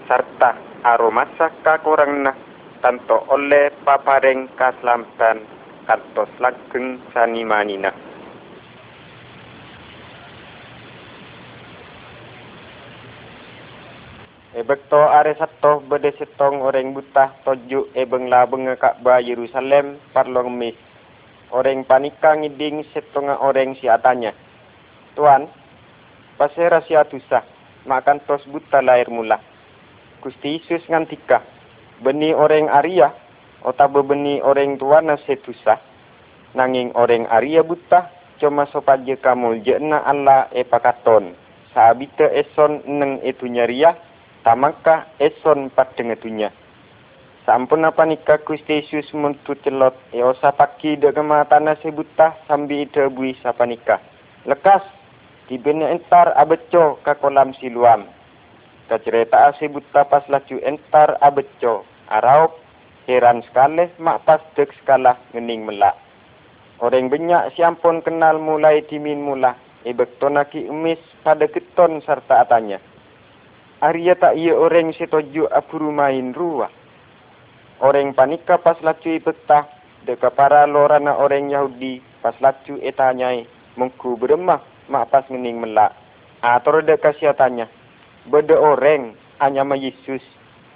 Serta 0.05 0.53
aromasa 0.85 1.49
kakorangna. 1.65 2.37
Tanto 2.85 3.25
oleh 3.33 3.73
papareng 3.81 4.45
kaslamtan. 4.53 5.41
Kantos 5.85 6.29
lageng 6.41 7.01
sani 7.13 7.45
Ebekto 14.55 14.95
are 14.95 15.35
sato 15.35 15.83
bede 15.83 16.15
setong 16.15 16.63
orang 16.63 16.95
buta 16.95 17.43
toju 17.43 17.91
ebeng 17.91 18.31
la 18.31 18.47
benga 18.47 18.79
Ka'bah 18.79 19.19
Yerusalem 19.19 19.99
parlong 20.15 20.47
mis. 20.47 20.79
Orang 21.51 21.83
panika 21.83 22.31
ngiding 22.39 22.87
setonga 22.95 23.35
orang 23.43 23.75
si 23.75 23.91
atanya. 23.91 24.31
Tuan, 25.11 25.51
pasera 26.39 26.79
si 26.87 26.95
makan 27.83 28.23
tos 28.23 28.47
buta 28.47 28.79
lahir 28.79 29.11
mula. 29.11 29.43
Gusti 30.23 30.55
Yesus 30.55 30.87
ngantika, 30.87 31.43
beni 31.99 32.31
orang 32.31 32.71
Arya, 32.71 33.11
otaba 33.59 34.07
beni 34.07 34.39
orang 34.39 34.79
tuana 34.79 35.19
setusa, 35.27 35.83
nanging 36.55 36.95
orang 36.95 37.27
Arya 37.27 37.59
buta, 37.59 38.07
cuma 38.39 38.71
sopaje 38.71 39.19
kamu 39.19 39.67
jena 39.67 39.99
Allah 40.07 40.47
e 40.55 40.63
pakaton. 40.63 41.35
Saabita 41.75 42.31
eson 42.31 42.87
neng 42.87 43.19
itu 43.19 43.51
nyariah, 43.51 44.14
tamaka 44.45 45.09
eson 45.17 45.73
pat 45.73 45.97
dengetunya. 45.97 46.53
Sampun 47.49 47.81
apa 47.85 48.05
nikah 48.05 48.41
Gusti 48.45 48.81
Yesus 48.81 49.09
muntu 49.17 49.57
celot 49.65 49.97
e 50.13 50.21
osa 50.21 50.53
paki 50.53 51.01
tanah 51.01 51.77
sebuta 51.81 52.37
sambi 52.45 52.85
ide 52.85 53.09
bui 53.09 53.33
sapa 53.41 53.65
nikah. 53.65 53.97
Lekas 54.45 54.85
dibene 55.49 55.89
entar 55.89 56.33
abeco 56.37 57.01
ka 57.01 57.17
kolam 57.17 57.57
siluam. 57.57 58.05
Ka 58.85 59.01
cerita 59.01 59.53
sebuta 59.57 60.05
pas 60.05 60.25
lacu 60.29 60.61
entar 60.61 61.17
abeco. 61.21 61.85
Araup 62.09 62.61
heran 63.09 63.41
sekali 63.49 63.89
mak 63.97 64.25
pas 64.25 64.41
dek 64.53 64.69
skala 64.81 65.17
ngening 65.33 65.65
melak. 65.65 65.97
Orang 66.81 67.09
banyak 67.09 67.53
siampun 67.57 68.05
kenal 68.05 68.37
mulai 68.37 68.85
timin 68.85 69.25
mula. 69.25 69.57
Ebek 69.85 70.17
tonaki 70.17 70.65
emis 70.65 71.01
pada 71.21 71.45
keton 71.45 72.01
serta 72.01 72.41
atanya. 72.41 72.81
Arya 73.85 74.17
tak 74.17 74.33
ia 74.33 74.57
orang 74.57 74.97
setuju 74.97 75.45
apuru 75.45 75.93
main 75.93 76.33
ruah. 76.33 76.73
Orang 77.85 78.17
panika 78.17 78.57
pas 78.57 78.81
lacu 78.81 79.21
betah. 79.21 79.69
Deka 80.09 80.33
para 80.33 80.65
lorana 80.65 81.13
orang 81.21 81.53
Yahudi 81.53 82.01
pas 82.17 82.33
lacu 82.41 82.81
etanyai. 82.81 83.45
Mengku 83.77 84.17
beremah 84.17 84.89
mak 84.89 85.13
pas 85.13 85.21
ngening 85.29 85.61
melak. 85.61 85.93
Atau 86.41 86.81
deka 86.81 87.13
siatanya. 87.13 87.69
Beda 88.25 88.57
orang 88.57 89.13
hanya 89.37 89.61
ma 89.61 89.77
Yesus. 89.77 90.25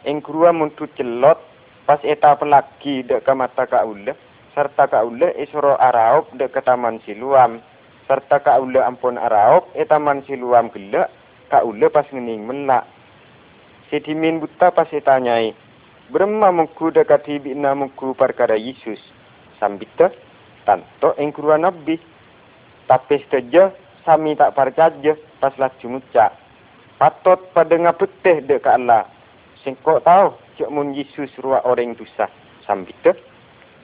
Engkrua 0.05 0.53
muntu 0.53 0.85
celot 0.93 1.41
pas 1.89 1.97
eta 2.05 2.37
pelaki 2.37 3.09
deka 3.09 3.33
mata 3.33 3.65
kaula. 3.65 4.13
Serta 4.53 4.85
kaula 4.85 5.33
isro 5.33 5.73
araup 5.81 6.29
deka 6.37 6.61
taman 6.61 7.01
siluam. 7.09 7.57
Serta 8.05 8.37
kaula 8.37 8.85
ampun 8.85 9.17
araup 9.17 9.65
etaman 9.73 10.21
siluam 10.29 10.69
gelak 10.69 11.09
kaula 11.49 11.89
pas 11.89 12.05
ngening 12.13 12.45
melak. 12.45 12.85
Setimin 13.89 14.37
buta 14.37 14.69
pas 14.69 14.85
tanyai. 14.85 15.57
Berma 16.13 16.53
muku 16.53 16.93
dekat 16.93 17.25
bina 17.41 17.73
muku 17.73 18.13
perkara 18.13 18.53
Yesus. 18.53 19.01
Sambita 19.57 20.13
tanto 20.61 21.17
engkuru 21.17 21.57
nabi. 21.57 21.97
Tapi 22.85 23.17
saja 23.33 23.73
sami 24.05 24.37
tak 24.37 24.53
percaya 24.53 25.17
pas 25.41 25.53
lah 25.57 25.73
cumuca. 25.81 26.29
Patot 27.01 27.49
pada 27.49 27.73
ngapeteh 27.73 28.45
dekat 28.45 28.77
Allah. 28.77 29.09
Sengkok 29.65 30.05
tahu 30.05 30.37
cik 30.61 30.69
mun 30.69 30.93
Yesus 30.93 31.33
ruak 31.41 31.65
orang 31.65 31.97
tusa. 31.97 32.29
Sambita. 32.69 33.17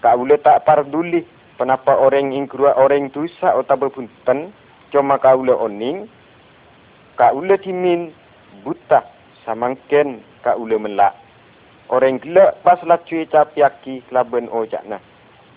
Kak 0.06 0.22
boleh 0.22 0.38
tak 0.38 0.62
parduli. 0.70 1.26
Kenapa 1.58 1.98
orang 1.98 2.30
ingkuru 2.30 2.70
orang 2.70 3.10
tusa 3.10 3.58
atau 3.58 3.74
berpunten. 3.74 4.54
Cuma 4.94 5.18
kau 5.18 5.42
boleh 5.42 5.58
oning. 5.58 6.06
Kak 7.18 7.34
boleh 7.34 7.58
timin 7.58 8.14
buta 8.62 9.15
samangken 9.46 10.20
ka 10.42 10.58
ule 10.58 10.76
melak. 10.82 11.14
Orang 11.94 12.18
gelak 12.18 12.66
pas 12.66 12.82
lah 12.82 12.98
cuy 13.06 13.30
capiaki 13.30 14.02
laban 14.10 14.50
ojak 14.50 14.82
na. 14.90 14.98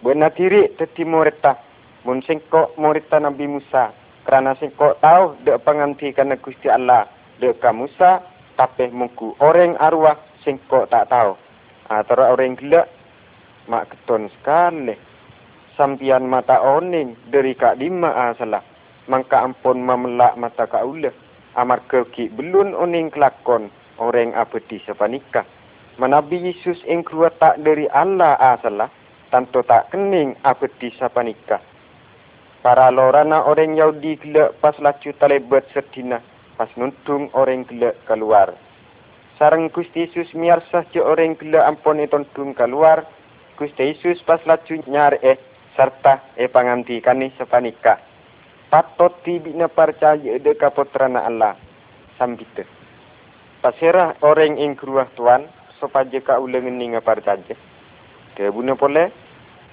Benar 0.04 0.36
tiri 0.36 0.68
teti 0.76 1.02
morita. 1.02 1.56
Mun 2.04 2.20
sengkok 2.22 2.76
morita 2.76 3.16
Nabi 3.16 3.48
Musa. 3.48 3.90
Kerana 4.28 4.52
sengkok 4.60 5.00
tahu 5.00 5.40
dek 5.42 5.64
penganti 5.64 6.12
kerana 6.12 6.36
Gusti 6.36 6.68
Allah. 6.68 7.08
Dek 7.40 7.58
ka 7.64 7.72
Musa 7.72 8.20
tapi 8.60 8.92
muku. 8.92 9.34
Orang 9.40 9.80
arwah 9.80 10.20
sengkok 10.44 10.92
tak 10.92 11.08
tahu. 11.08 11.32
Ha, 11.88 12.04
Tara 12.04 12.28
orang 12.28 12.60
gelak 12.60 12.86
mak 13.66 13.88
keton 13.88 14.28
sekali. 14.38 14.94
Sampian 15.80 16.28
mata 16.28 16.60
oning 16.60 17.16
dari 17.32 17.56
kak 17.56 17.80
lima 17.80 18.30
asalah. 18.30 18.60
Mangka 19.08 19.40
ampun 19.40 19.80
memelak 19.80 20.36
mata 20.36 20.68
kak 20.68 20.84
ulah 20.84 21.27
amar 21.58 21.82
kerki 21.90 22.30
belun 22.30 22.70
oning 22.78 23.10
kelakon 23.10 23.68
orang 23.98 24.30
apa 24.38 24.62
di 24.70 24.78
sepanika. 24.86 25.42
Menabi 25.98 26.38
Yesus 26.38 26.78
yang 26.86 27.02
keluar 27.02 27.34
tak 27.42 27.58
dari 27.66 27.90
Allah 27.90 28.38
asalah, 28.38 28.86
tanto 29.34 29.66
tak 29.66 29.90
kening 29.90 30.38
apa 30.46 30.70
di 30.78 30.94
sepanika. 30.94 31.58
Para 32.62 32.94
lorana 32.94 33.42
orang 33.42 33.74
Yahudi 33.74 34.14
gelak 34.22 34.54
pas 34.62 34.78
lacu 34.78 35.10
talebet 35.18 35.66
setina, 35.74 36.22
pas 36.54 36.70
nuntung 36.78 37.34
orang 37.34 37.66
gelak 37.66 37.98
keluar. 38.06 38.54
Sarang 39.42 39.70
Gusti 39.74 40.06
Yesus 40.06 40.30
miarsah 40.34 40.86
je 40.94 41.02
orang 41.02 41.34
gelak 41.34 41.66
ampun 41.66 41.98
itontung 41.98 42.54
keluar, 42.54 43.02
Gusti 43.58 43.90
Yesus 43.90 44.22
pas 44.22 44.38
lacu 44.46 44.78
nyar 44.86 45.18
eh, 45.22 45.38
serta 45.74 46.22
eh 46.38 46.50
panganti 46.50 46.98
kani 47.02 47.34
sepanika 47.38 48.07
patot 48.68 49.24
tibina 49.24 49.68
percaya 49.68 50.36
deka 50.36 50.68
putrana 50.72 51.24
Allah 51.24 51.56
sambita. 52.20 52.64
Pasirah 53.64 54.20
orang 54.22 54.60
ing 54.60 54.76
keruah 54.76 55.08
tuan 55.16 55.48
supaya 55.80 56.20
ka 56.20 56.38
ulang 56.38 56.68
ini 56.68 56.94
percaya. 57.00 57.56
Dia 58.36 58.54
buna 58.54 58.78
pole 58.78 59.10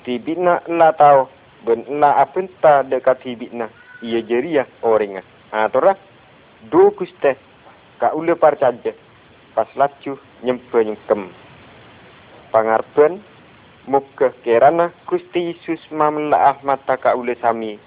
tibina 0.08 0.64
la 0.72 0.96
tahu 0.96 1.28
ben 1.68 1.86
la 2.00 2.18
apenta 2.24 2.82
deka 2.82 3.20
tibina 3.20 3.70
ia 4.02 4.24
jeria 4.24 4.66
orang. 4.82 5.22
Ha 5.52 5.70
tora 5.70 5.94
do 6.72 6.90
kuste 6.96 7.38
ka 8.00 8.16
ule 8.16 8.34
percaya 8.40 8.96
pas 9.54 9.70
lacu 9.76 10.18
nyempe 10.42 10.82
nyengkem. 10.82 11.30
Pangarpen 12.50 13.20
muka 13.86 14.34
kerana 14.42 14.90
Gusti 15.06 15.54
Yesus 15.54 15.84
mamlaah 15.92 16.58
mata 16.66 16.98
ka 16.98 17.14
ule 17.14 17.38
sami 17.38 17.78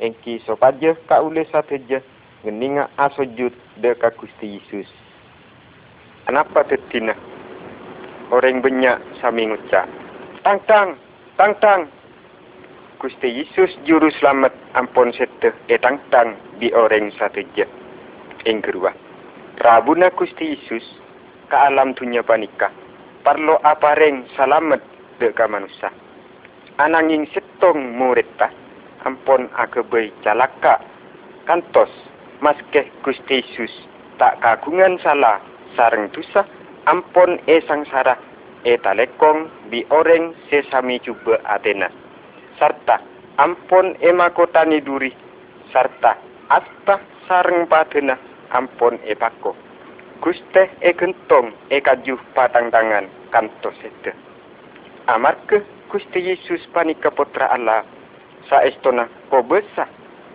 engki 0.00 0.42
sopaje 0.46 0.96
ka 1.06 1.22
ule 1.22 1.46
sateje 1.50 2.02
ngeninga 2.42 2.90
asojud 2.98 3.52
de 3.78 3.90
ka 3.94 4.10
Gusti 4.18 4.58
Yesus. 4.58 4.90
Kenapa 6.26 6.64
tetina? 6.64 7.14
Orang 8.32 8.64
banyak 8.64 8.96
sami 9.20 9.46
ngucap. 9.46 9.86
Tang 10.42 10.60
tang, 10.64 10.96
tang 11.36 11.54
tang. 11.60 11.82
Gusti 12.98 13.28
Yesus 13.44 13.68
juru 13.84 14.08
selamat 14.16 14.52
ampun 14.72 15.12
sete 15.12 15.52
e 15.68 15.76
tang 15.76 16.00
tang 16.08 16.36
di 16.56 16.72
orang 16.72 17.12
sateje. 17.20 17.68
Ing 18.48 18.64
kedua. 18.64 18.92
Rabuna 19.60 20.08
Gusti 20.16 20.56
Yesus 20.56 20.84
ka 21.52 21.68
alam 21.68 21.92
dunia 21.92 22.24
panika. 22.24 22.72
Parlo 23.20 23.60
apareng 23.60 24.24
selamat 24.36 24.80
de 25.20 25.28
ka 25.36 25.44
manusia. 25.48 25.92
Ananging 26.80 27.28
setong 27.30 27.94
murid 27.94 28.26
ta 28.40 28.50
ampun 29.04 29.52
agebe 29.56 30.12
calaka 30.24 30.80
kantos 31.44 31.92
maske 32.40 32.88
Gusti 33.04 33.44
Yesus. 33.44 33.72
Tak 34.16 34.40
kagungan 34.40 34.96
salah 35.04 35.40
sareng 35.76 36.08
dosa 36.12 36.48
ampun 36.88 37.40
e 37.44 37.60
sangsara 37.68 38.16
e 38.64 38.76
talekong 38.80 39.48
bi 39.68 39.84
oreng 39.92 40.32
sesami 40.48 41.00
cuba 41.04 41.36
Athena. 41.44 41.88
Sarta 42.56 43.00
ampun 43.36 43.98
e 44.00 44.10
makotani 44.12 44.80
duri 44.80 45.12
sarta 45.72 46.16
asta 46.48 47.00
sareng 47.28 47.68
padena 47.68 48.16
ampun 48.54 48.96
e 49.04 49.14
pako 49.14 49.56
Guste 50.22 50.70
e 50.80 50.94
gentong 50.96 51.52
e 51.68 51.82
kajuh 51.84 52.16
patang 52.32 52.72
tangan. 52.72 53.10
Kantos 53.28 53.74
sete. 53.82 54.14
Amarke 55.10 55.60
Gusti 55.92 56.22
Yesus 56.22 56.64
panika 56.72 57.12
putra 57.12 57.50
Allah 57.52 57.84
saestona 58.48 59.08
ko 59.30 59.42
besar 59.42 59.88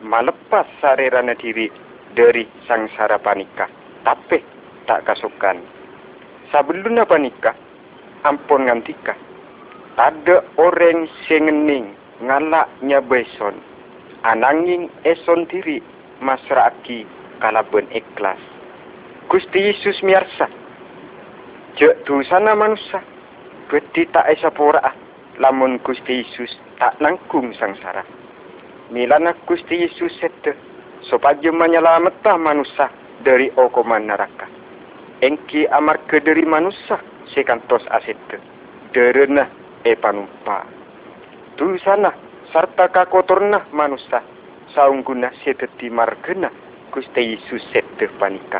malepas 0.03 0.67
sarerana 0.79 1.35
diri 1.35 1.69
dari 2.15 2.47
sangsara 2.65 3.19
panika. 3.19 3.67
Tapi 4.03 4.39
tak 4.87 5.05
kasukan. 5.05 5.59
Sabeluna 6.49 7.05
panika 7.05 7.53
ampun 8.25 8.65
ngantika. 8.67 9.13
Ada 9.99 10.41
orang 10.55 11.11
sengening 11.27 11.93
ngalaknya 12.23 13.03
beson. 13.03 13.59
Ananging 14.23 14.91
eson 15.07 15.47
diri 15.47 15.83
masraki 16.23 17.03
kalaben 17.39 17.87
ikhlas. 17.91 18.39
Gusti 19.27 19.71
Yesus 19.71 19.99
miarsa. 20.03 20.47
Jek 21.77 22.03
tu 22.03 22.23
sana 22.27 22.55
manusia. 22.55 23.03
Beti 23.69 24.09
tak 24.09 24.25
esa 24.27 24.49
pura. 24.49 25.08
Lamun 25.39 25.79
Gusti 25.81 26.21
Yesus 26.23 26.51
tak 26.77 26.99
nangkung 26.99 27.55
sangsara. 27.55 28.03
Milana 28.91 29.33
Gusti 29.47 29.81
Yesus 29.87 30.11
sete. 30.19 30.55
Supaya 30.99 31.47
menyelamatkan 31.55 32.43
manusia 32.43 32.91
dari 33.23 33.47
okoman 33.55 34.11
neraka. 34.11 34.51
Engki 35.23 35.63
amar 35.71 36.03
ke 36.11 36.19
dari 36.19 36.43
manusia 36.43 36.99
sekantos 37.31 37.87
asete. 37.87 38.35
Derena 38.91 39.47
e 39.87 39.95
panumpa. 39.95 40.67
Tu 41.55 41.79
sana 41.79 42.11
sarta 42.51 42.91
kakotorna 42.91 43.63
manusia. 43.71 44.19
Saungguna 44.75 45.31
seteti 45.41 45.87
margena 45.87 46.51
Gusti 46.91 47.33
Yesus 47.33 47.63
sete 47.71 48.11
panika 48.19 48.59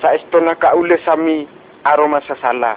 saestona 0.00 0.54
kaule 0.54 0.98
sami 1.04 1.48
aroma 1.84 2.20
sasala 2.28 2.76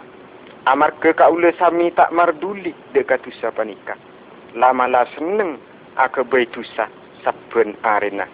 amar 0.70 0.94
ke 1.02 1.18
kaule 1.18 1.50
sami 1.58 1.90
tak 1.98 2.14
marduli 2.14 2.78
dekat 2.94 3.26
tusa 3.26 3.50
panika 3.50 3.98
lama 4.54 4.86
la 4.86 5.06
seneng 5.18 5.58
aka 5.98 6.22
bai 6.24 6.46
tusa 6.54 6.86
saben 7.26 7.76
arena. 7.84 8.26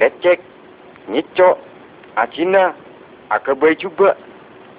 Lecek 0.00 0.40
nyico 1.08 1.58
acina. 2.16 2.74
Aka 3.30 3.54
bai 3.54 3.76
cuba. 3.76 4.16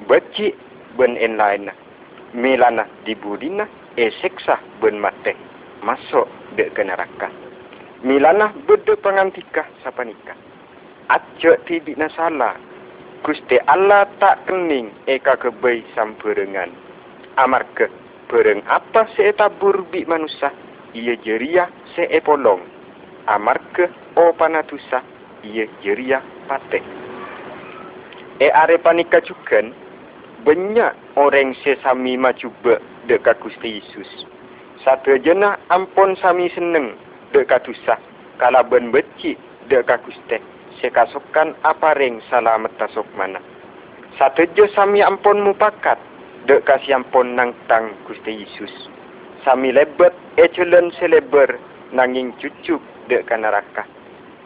Beci 0.10 0.54
ben 0.98 1.16
en 1.18 1.38
lain 1.38 1.72
milana 2.34 2.84
dibudina 3.06 3.66
e 3.96 4.10
seksa 4.22 4.60
ben 4.82 5.00
mate 5.00 5.34
masuk 5.86 6.28
de 6.58 6.68
ke 6.76 6.84
neraka 6.84 7.30
milana 8.04 8.52
bede 8.68 8.98
pangantika 9.00 9.64
sapanika 9.84 10.34
Aja 11.10 11.56
tibi 11.66 11.96
nasalah 11.96 12.58
Gusti 13.24 13.56
Allah 13.72 14.04
tak 14.20 14.44
kening. 14.52 14.92
Eka 15.08 15.40
kebay 15.40 15.80
samperengan. 15.96 16.68
Amarga 17.38 17.90
bereng 18.30 18.62
apa 18.70 19.10
se 19.18 19.34
tabur 19.34 19.86
bi 19.90 20.06
manusia, 20.06 20.54
ia 20.94 21.18
jeria 21.22 21.70
se 21.94 22.06
polong. 22.22 22.62
Amarga 23.26 23.90
o 24.18 24.34
panatusa, 24.34 25.02
ia 25.42 25.66
jeria 25.82 26.22
pate. 26.46 26.82
E 28.42 28.50
are 28.52 28.78
panika 28.82 29.22
juga, 29.22 29.62
banyak 30.44 30.94
orang 31.16 31.56
sesami 31.64 32.18
macuba 32.18 32.82
dekat 33.08 33.40
Gusti 33.40 33.80
Yesus. 33.80 34.28
Satu 34.84 35.16
jena 35.22 35.56
ampun 35.72 36.18
sami 36.20 36.52
seneng 36.52 37.00
dekat 37.32 37.64
tusah, 37.64 38.02
kalaban 38.42 38.92
beci 38.92 39.40
dekat 39.72 40.04
Gusti 40.04 40.54
sekasukan 40.84 41.56
apa 41.64 41.96
ring 41.96 42.20
salah 42.28 42.60
metasok 42.60 43.06
mana. 43.16 43.40
Satu 44.20 44.44
jo 44.54 44.68
sami 44.76 45.00
ampun 45.00 45.42
mupakat, 45.42 45.96
dek 46.44 46.68
kasih 46.68 47.00
ampun 47.00 47.40
nang 47.40 47.56
tang 47.72 47.96
Gusti 48.04 48.44
Yesus. 48.44 48.72
Sami 49.48 49.72
lebet 49.72 50.12
echelon 50.36 50.92
seleber 51.00 51.56
nanging 51.96 52.36
cucuk 52.40 52.84
dek 53.08 53.28
kanaraka. 53.28 53.88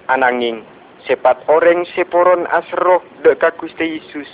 Ananging 0.10 0.62
sepat 1.10 1.42
orang 1.50 1.86
seporon 1.98 2.46
asroh 2.54 3.02
dek 3.26 3.42
ka 3.42 3.50
Gusti 3.58 3.98
Yesus 3.98 4.30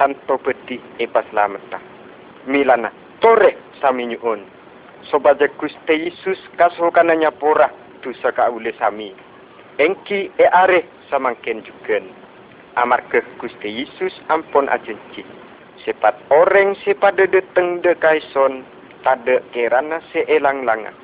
tanpa 0.00 0.40
peti 0.40 0.80
epas 1.00 1.28
lameta. 1.36 1.80
Milana, 2.48 2.90
tore 3.20 3.60
sami 3.78 4.08
nyuun. 4.08 4.42
Sobaja 5.06 5.50
Gusti 5.60 6.08
Yesus 6.08 6.38
kasukananya 6.56 7.34
pora 7.34 7.68
tu 8.00 8.14
saka 8.24 8.48
ule 8.48 8.72
sami. 8.80 9.12
Engki 9.76 10.32
e 10.38 10.46
are 10.48 10.86
samangken 11.10 11.60
juga. 11.66 12.00
Amarga 12.80 13.20
Gusti 13.36 13.84
Yesus 13.84 14.16
ampun 14.32 14.64
ajenci. 14.72 15.26
Sepat 15.82 16.14
orang 16.30 16.78
sepada 16.86 17.26
deteng 17.26 17.82
de 17.82 17.98
kaison 17.98 18.62
tade 19.02 19.42
kerana 19.50 19.98
seelang 20.14 20.62
langa. 20.62 20.94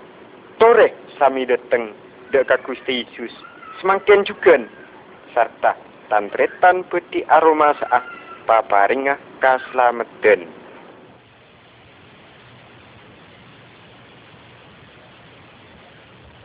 Tore 0.63 0.95
sami 1.19 1.43
deteng 1.43 1.91
de 2.31 2.47
ka 2.47 2.63
Gusti 2.63 3.03
Yesus 3.03 3.35
semangken 3.83 4.23
juga. 4.23 4.63
Serta 5.35 5.75
tantretan 6.07 6.87
peti 6.87 7.27
aroma 7.27 7.75
saah 7.83 8.07
paparinga 8.47 9.19
kaslameten. 9.43 10.47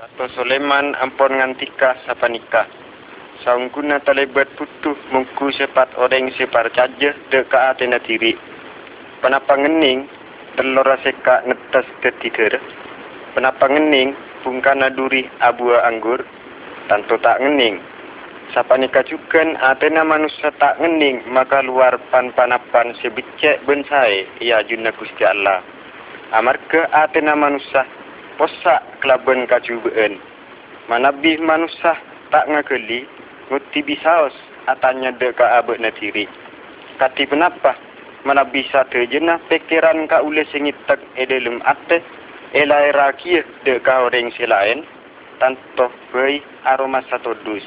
Atau 0.04 0.28
Soleman 0.36 0.98
ampun 1.00 1.38
ngantika 1.38 1.96
sapanika 2.06 2.65
saungguna 3.41 3.98
talebat 4.06 4.46
putuh 4.54 4.93
mungku 5.10 5.50
sepat 5.58 5.89
orang 5.98 6.30
separ 6.38 6.69
caja 6.69 7.17
deka 7.34 7.74
atena 7.74 7.98
tiri. 7.98 8.38
Penapa 9.26 9.58
ngening 9.58 10.06
telur 10.54 10.86
seka 11.02 11.41
netas 11.50 11.89
ketiga. 12.06 12.62
Penapa 13.34 13.65
ngening 13.65 14.13
pungkana 14.46 14.93
duri 14.93 15.26
abu 15.41 15.74
anggur 15.74 16.22
tanto 16.86 17.17
tak 17.17 17.41
ngening. 17.41 17.82
Sapa 18.54 18.78
nikah 18.78 19.02
juga 19.08 19.41
atena 19.65 20.06
manusia 20.06 20.54
tak 20.62 20.78
ngening 20.78 21.26
maka 21.32 21.65
luar 21.65 21.98
pan 22.13 22.30
panapan 22.38 22.93
sebicek 23.02 23.65
bensai 23.65 24.30
ia 24.43 24.62
junna 24.67 24.93
gusti 24.93 25.26
Allah. 25.26 25.65
Amarga 26.30 26.86
atena 26.93 27.34
manusia 27.34 27.88
posak 28.38 28.84
kelaben 29.02 29.50
kacubeen. 29.50 30.22
Manabih 30.91 31.39
manusia 31.41 31.98
tak 32.30 32.46
ngakeli 32.52 33.08
Nguti 33.53 33.85
bisaos 33.85 34.33
atanya 34.65 35.13
de 35.13 35.29
ka 35.29 35.61
abek 35.61 35.77
na 35.77 35.93
tiri. 35.93 36.25
Kati 36.97 37.29
penapa? 37.29 37.77
Mana 38.25 38.49
bisa 38.49 38.81
terjena 38.89 39.37
pikiran 39.45 40.09
ka 40.09 40.25
ule 40.25 40.41
singitak 40.49 40.97
edelum 41.13 41.61
ate 41.61 42.01
elai 42.57 42.89
rakia 42.97 43.45
de 43.61 43.77
ka 43.77 44.09
orang 44.09 44.33
silain 44.33 44.81
tanto 45.37 45.93
bei 46.09 46.41
aroma 46.65 47.05
satu 47.13 47.37
dus. 47.45 47.61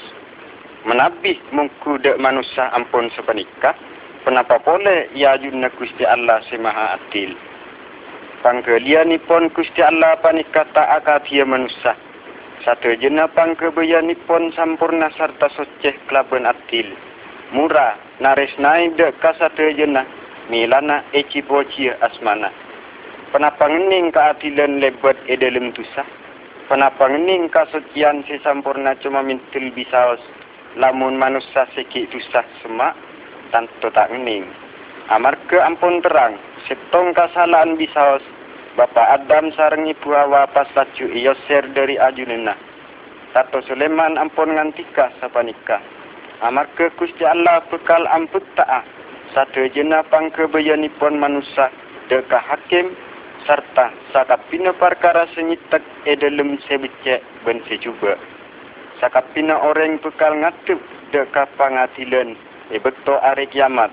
Menabi 0.90 1.38
mungku 1.54 2.02
de 2.02 2.18
manusia 2.18 2.66
ampun 2.74 3.06
sepanika. 3.14 3.78
Kenapa 4.26 4.58
boleh 4.58 5.06
ia 5.14 5.38
junna 5.38 5.70
kusti 5.70 6.02
Allah 6.02 6.42
semaha 6.50 6.98
atil. 6.98 7.30
Pangkelian 8.42 9.14
pon 9.30 9.54
kusti 9.54 9.86
Allah 9.86 10.18
panika 10.18 10.66
tak 10.74 10.98
akatia 10.98 11.46
manusia. 11.46 11.94
Satu 12.64 12.96
jenapang 12.96 13.58
kebayan 13.58 14.08
pon 14.24 14.48
sampurna 14.56 15.12
sarta 15.18 15.52
soceh 15.52 15.92
kelaban 16.08 16.48
atil. 16.48 16.88
Mura 17.52 18.00
naris 18.22 18.52
naik 18.56 18.96
dek 18.96 19.18
ka 19.20 19.36
satu 19.36 19.74
jenah. 19.76 20.06
Milana 20.46 21.02
eci 21.10 21.42
boci 21.42 21.90
asmana. 21.90 22.54
Penapa 23.34 23.66
ngening 23.66 24.14
ka 24.14 24.32
atilan 24.32 24.78
lebat 24.78 25.18
edelem 25.26 25.74
tusa. 25.74 26.06
Penapa 26.70 27.10
ngening 27.10 27.50
ka 27.50 27.66
socian 27.74 28.22
si 28.30 28.38
sampurna 28.40 28.94
cuma 29.02 29.26
mintil 29.26 29.74
bisaos. 29.74 30.22
Lamun 30.78 31.18
manusia 31.18 31.66
seki 31.74 32.06
tusa 32.08 32.46
semak. 32.62 32.94
Tanto 33.50 33.90
tak 33.90 34.14
ngening. 34.14 34.46
Amar 35.10 35.34
ke 35.50 35.58
ampun 35.58 35.98
terang. 36.02 36.38
Setong 36.70 37.14
kasalahan 37.14 37.74
bisaos. 37.74 38.22
Bapa 38.76 39.08
Adam 39.16 39.56
sarang 39.56 39.88
ibu 39.88 40.12
Hawa 40.12 40.52
pas 40.52 40.68
laju 40.76 41.08
iyo 41.08 41.32
ser 41.48 41.64
dari 41.72 41.96
ajunena. 41.96 42.52
Tato 43.32 43.64
Sulaiman 43.64 44.20
ampun 44.20 44.52
ngantika 44.52 45.16
sapa 45.16 45.40
nikah. 45.40 45.80
Amar 46.44 46.68
ke 46.76 46.92
Gusti 47.00 47.24
Allah 47.24 47.64
bekal 47.72 48.04
amput 48.12 48.44
ta'a. 48.52 48.84
Satu 49.32 49.64
jena 49.72 50.04
pang 50.12 50.28
kebayanipun 50.28 51.16
manusia 51.16 51.72
deka 52.12 52.36
hakim 52.36 52.92
serta 53.48 53.96
sakapina 54.12 54.76
perkara 54.76 55.24
senyitek 55.32 55.80
edelem 56.04 56.60
sebecek 56.68 57.24
ben 57.48 57.64
sejuba. 57.72 58.20
Sakapina 59.00 59.56
orang 59.56 59.96
bekal 60.04 60.36
ngatup 60.36 60.76
deka 61.16 61.48
pangatilan 61.56 62.36
e 62.68 62.76
bekto 62.76 63.16
are 63.24 63.48
kiamat. 63.48 63.88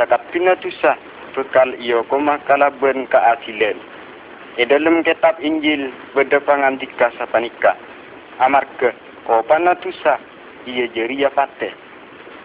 Sakapina 0.00 0.56
tusah 0.64 0.96
bekal 1.36 1.76
iyo 1.76 2.08
koma 2.08 2.40
kalaben 2.48 3.04
keasilan. 3.12 3.76
Di 4.54 4.62
dalam 4.70 5.02
kitab 5.02 5.42
Injil 5.42 5.90
berdepangan 6.14 6.78
tiga 6.78 7.10
sapanika. 7.18 7.74
Amarga 8.38 8.94
kau 9.26 9.42
panah 9.42 9.74
ia 10.64 10.86
jeria 10.94 11.28
pate. 11.34 11.74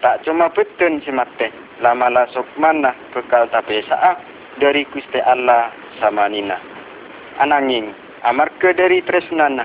Tak 0.02 0.26
cuma 0.26 0.50
beten 0.50 0.98
si 1.06 1.12
mate. 1.14 1.54
lama 1.80 2.12
sok 2.34 2.44
mana 2.60 2.92
bekal 3.16 3.48
tapi 3.48 3.80
saat 3.88 4.20
dari 4.60 4.84
Gusti 4.92 5.16
Allah 5.22 5.72
sama 5.96 6.28
nina. 6.28 6.60
Ananging 7.40 7.94
amarga 8.26 8.76
dari 8.76 9.00
tresnana 9.00 9.64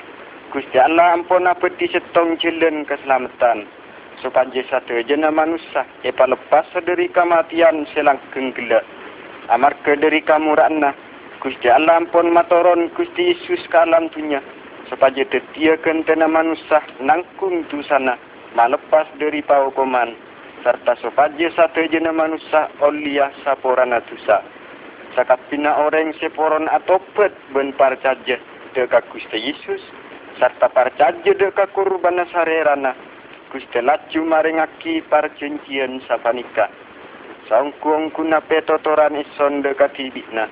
Gusti 0.56 0.80
Allah 0.80 1.18
ampun 1.18 1.50
peti 1.60 1.92
setong 1.92 2.40
jelen 2.40 2.88
keselamatan 2.88 3.68
supaya 4.24 4.62
satu 4.72 4.96
jena 5.04 5.28
manusia 5.28 5.84
epa 6.08 6.24
lepas 6.24 6.70
dari 6.88 7.12
kematian 7.12 7.84
selangkeng 7.92 8.56
gelak. 8.56 8.88
Amarga 9.52 10.00
dari 10.00 10.24
kamu 10.24 10.56
rana 10.56 10.96
Gusti 11.44 11.68
Allah 11.68 12.00
ampun 12.00 12.32
matoron 12.32 12.92
Gusti 12.96 13.36
Yesus 13.36 13.62
ke 13.68 13.78
alam 13.78 14.08
tunya 14.12 14.40
supaya 14.90 15.26
tetiakan 15.26 16.06
tena 16.06 16.30
manusia 16.30 16.82
nangkung 17.02 17.66
tu 17.68 17.82
sana 17.86 18.16
malepas 18.54 19.10
dari 19.18 19.42
paukoman 19.42 20.14
serta 20.66 20.98
supaya 20.98 21.48
satu 21.54 21.86
jena 21.94 22.10
manusia 22.10 22.72
olia 22.82 23.30
saporana 23.46 24.02
tusa. 24.10 24.42
Sakat 25.14 25.40
pina 25.48 25.78
orang 25.80 26.12
seporon 26.18 26.68
atopet 26.68 27.32
ben 27.54 27.72
parcaja 27.78 28.42
deka 28.74 29.00
Gusti 29.14 29.38
Yesus 29.38 29.80
serta 30.42 30.68
parcaja 30.74 31.32
deka 31.32 31.70
kurban 31.72 32.20
sarerana 32.34 32.98
Gusti 33.54 33.80
laju 33.80 34.22
maringaki 34.26 35.06
parcencian 35.08 36.02
sapanika. 36.10 36.68
Sangkuang 37.46 38.10
kuna 38.10 38.42
petotoran 38.42 39.22
ison 39.22 39.62
deka 39.62 39.94
tibikna. 39.94 40.50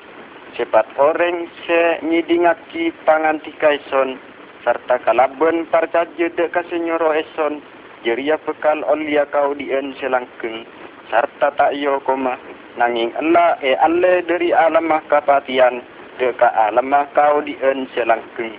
Cepat 0.53 0.85
orang 1.01 1.49
se 1.65 1.97
nyidingaki 2.05 2.93
pangantika 3.09 3.73
ison 3.73 4.21
serta 4.61 5.01
kalaban 5.01 5.65
parcaja 5.65 6.29
deka 6.29 6.61
senyoro 6.69 7.09
ison 7.09 7.57
jeria 8.05 8.37
bekal 8.37 8.85
olia 8.85 9.25
kau 9.33 9.57
dien 9.57 9.97
selangkeng 9.97 10.61
serta 11.09 11.57
tak 11.57 11.73
iyo 11.73 11.97
koma 12.05 12.37
nanging 12.77 13.09
Allah 13.17 13.57
e 13.65 13.73
alle 13.81 14.21
dari 14.29 14.53
alamah 14.53 15.01
kapatian 15.09 15.81
deka 16.21 16.53
alamah 16.69 17.09
kau 17.17 17.41
dien 17.41 17.89
selangkeng 17.97 18.53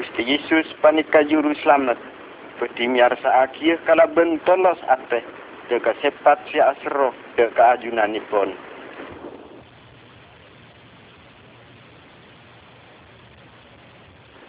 Gusti 0.00 0.24
Yesus 0.24 0.64
panika 0.80 1.20
juru 1.28 1.52
selamat 1.60 2.00
Bedimiar 2.56 3.12
saakir 3.20 3.76
kalaban 3.84 4.40
tolos 4.48 4.80
ate 4.88 5.20
deka 5.68 5.92
sepat 6.00 6.40
si 6.48 6.56
asro 6.56 7.12
deka 7.36 7.76
ajunanipun. 7.76 8.56
pun. 8.56 8.72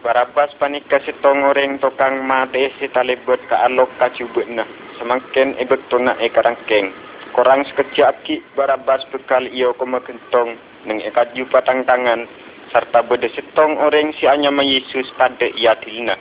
Barabas 0.04 0.52
panika 0.60 1.00
si 1.08 1.16
tongoreng 1.24 1.80
tokang 1.80 2.28
mate 2.28 2.76
si 2.76 2.92
talibut 2.92 3.40
ka 3.48 3.64
alok 3.64 3.88
ka 3.96 4.12
cubutna. 4.12 4.68
Semakin 5.00 5.56
ibek 5.64 5.88
tuna 5.88 6.20
e 6.20 6.28
karangkeng. 6.28 6.92
Korang 7.32 7.64
sekejap 7.72 8.20
ki 8.28 8.44
barabas 8.52 9.08
bekal 9.16 9.48
iyo 9.48 9.72
kuma 9.80 10.04
kentong 10.04 10.60
neng 10.84 11.00
ekat 11.08 11.32
jupa 11.40 11.64
tang 11.64 11.88
tangan 11.88 12.28
serta 12.76 13.00
beda 13.08 13.32
setong 13.32 13.80
orang 13.80 14.12
si 14.20 14.28
anyama 14.28 14.60
Yesus 14.60 15.08
pada 15.16 15.48
ia 15.56 15.72
tilna. 15.80 16.20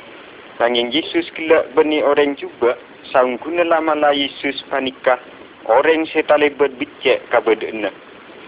Sanging 0.62 0.94
Yesus 0.94 1.26
kila 1.34 1.74
beni 1.74 2.06
orang 2.06 2.38
juga 2.38 2.78
saung 3.10 3.34
guna 3.42 3.66
lama 3.66 3.98
la 3.98 4.14
Yesus 4.14 4.62
panika 4.70 5.18
orang 5.66 6.06
si 6.06 6.22
talibut 6.22 6.70
bicek 6.78 7.26
ka 7.34 7.42
bedena. 7.42 7.90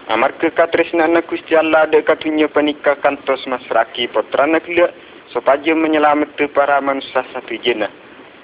Amar 0.07 0.39
ke 0.39 0.47
katresna 0.55 1.11
na 1.11 1.19
Gusti 1.27 1.59
Allah 1.59 1.91
de 1.91 1.99
katunya 2.07 2.47
panika 2.47 2.95
kantos 3.03 3.43
masraki 3.51 4.07
potrana 4.07 4.63
kila 4.63 4.95
supaya 5.33 5.73
menyelamatkan 5.73 6.51
para 6.53 6.81
manusia 6.81 7.25
satu 7.33 7.55
jenah. 7.61 7.89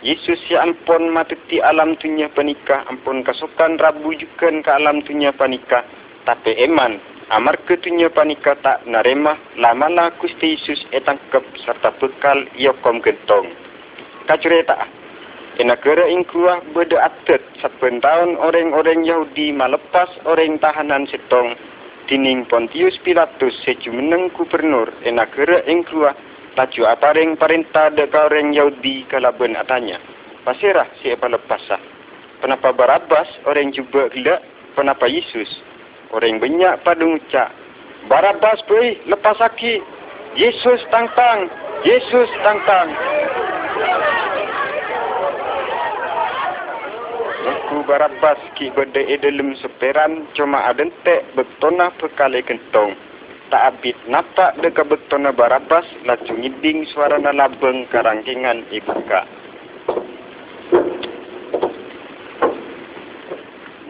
Yesus 0.02 0.42
ya 0.50 0.66
ampun 0.66 1.14
matuti 1.14 1.62
alam 1.62 1.94
dunia 2.02 2.26
panika, 2.34 2.82
ampun 2.90 3.22
kasukan 3.22 3.78
rabu 3.78 4.18
juga 4.18 4.50
ke 4.50 4.72
alam 4.74 5.06
dunia 5.06 5.30
panika. 5.30 5.86
Tapi 6.26 6.58
eman, 6.58 6.98
amar 7.30 7.62
ke 7.70 7.78
dunia 7.78 8.10
panika 8.10 8.58
tak 8.66 8.82
narema, 8.90 9.38
lama 9.62 9.88
lah 9.94 10.10
Gusti 10.18 10.58
Yesus 10.58 10.82
etangkep 10.90 11.46
serta 11.62 11.94
bekal 12.02 12.50
yokom 12.58 12.98
gentong. 13.06 13.54
Kacureta, 14.26 14.90
negara 15.62 16.10
ingkuah 16.10 16.66
beda 16.74 16.98
atet 17.06 17.46
saben 17.62 18.02
tahun 18.02 18.42
orang-orang 18.42 19.06
Yahudi 19.06 19.54
melepas 19.54 20.10
orang 20.26 20.58
tahanan 20.58 21.06
setong 21.06 21.54
dining 22.10 22.48
Pontius 22.50 22.98
Pilatus 23.06 23.54
sejumeneng 23.62 24.34
gubernur 24.34 24.90
negara 25.06 25.62
ingkuah 25.70 26.18
Tacu 26.52 26.84
aparing 26.84 27.40
perintah 27.40 27.88
de 27.96 28.12
kaureng 28.12 28.52
Yahudi 28.52 29.08
kalaban 29.08 29.56
atanya. 29.56 29.96
Pasirah 30.44 30.92
si 31.00 31.08
apa 31.08 31.32
lepasah. 31.32 31.80
Kenapa 32.44 32.76
Barabas 32.76 33.30
orang 33.48 33.72
cuba 33.72 34.12
gila? 34.12 34.36
Kenapa 34.76 35.08
Yesus? 35.08 35.48
Orang 36.12 36.44
banyak 36.44 36.84
pada 36.84 37.08
ucap. 37.08 37.56
Barabas 38.12 38.60
pergi 38.68 39.00
lepas 39.08 39.40
aki. 39.40 39.80
Yesus 40.36 40.84
tang-tang. 40.92 41.48
Yesus 41.88 42.28
tang-tang. 42.44 42.90
Aku 47.48 47.88
Barabas 47.88 48.44
ki 48.60 48.76
berde 48.76 49.08
dalam 49.24 49.56
seperan 49.56 50.28
cuma 50.36 50.68
adentek 50.68 51.32
betona 51.32 51.96
pekali 51.96 52.44
kentong 52.44 52.92
tak 53.52 53.76
abit 53.76 54.00
napak 54.08 54.56
de 54.64 54.72
kabetona 54.72 55.36
barabas 55.36 55.84
laju 56.08 56.34
ngiding 56.40 56.88
suara 56.96 57.20
na 57.20 57.36
labeng 57.36 57.84
karangkingan 57.92 58.64
ibuka. 58.72 59.28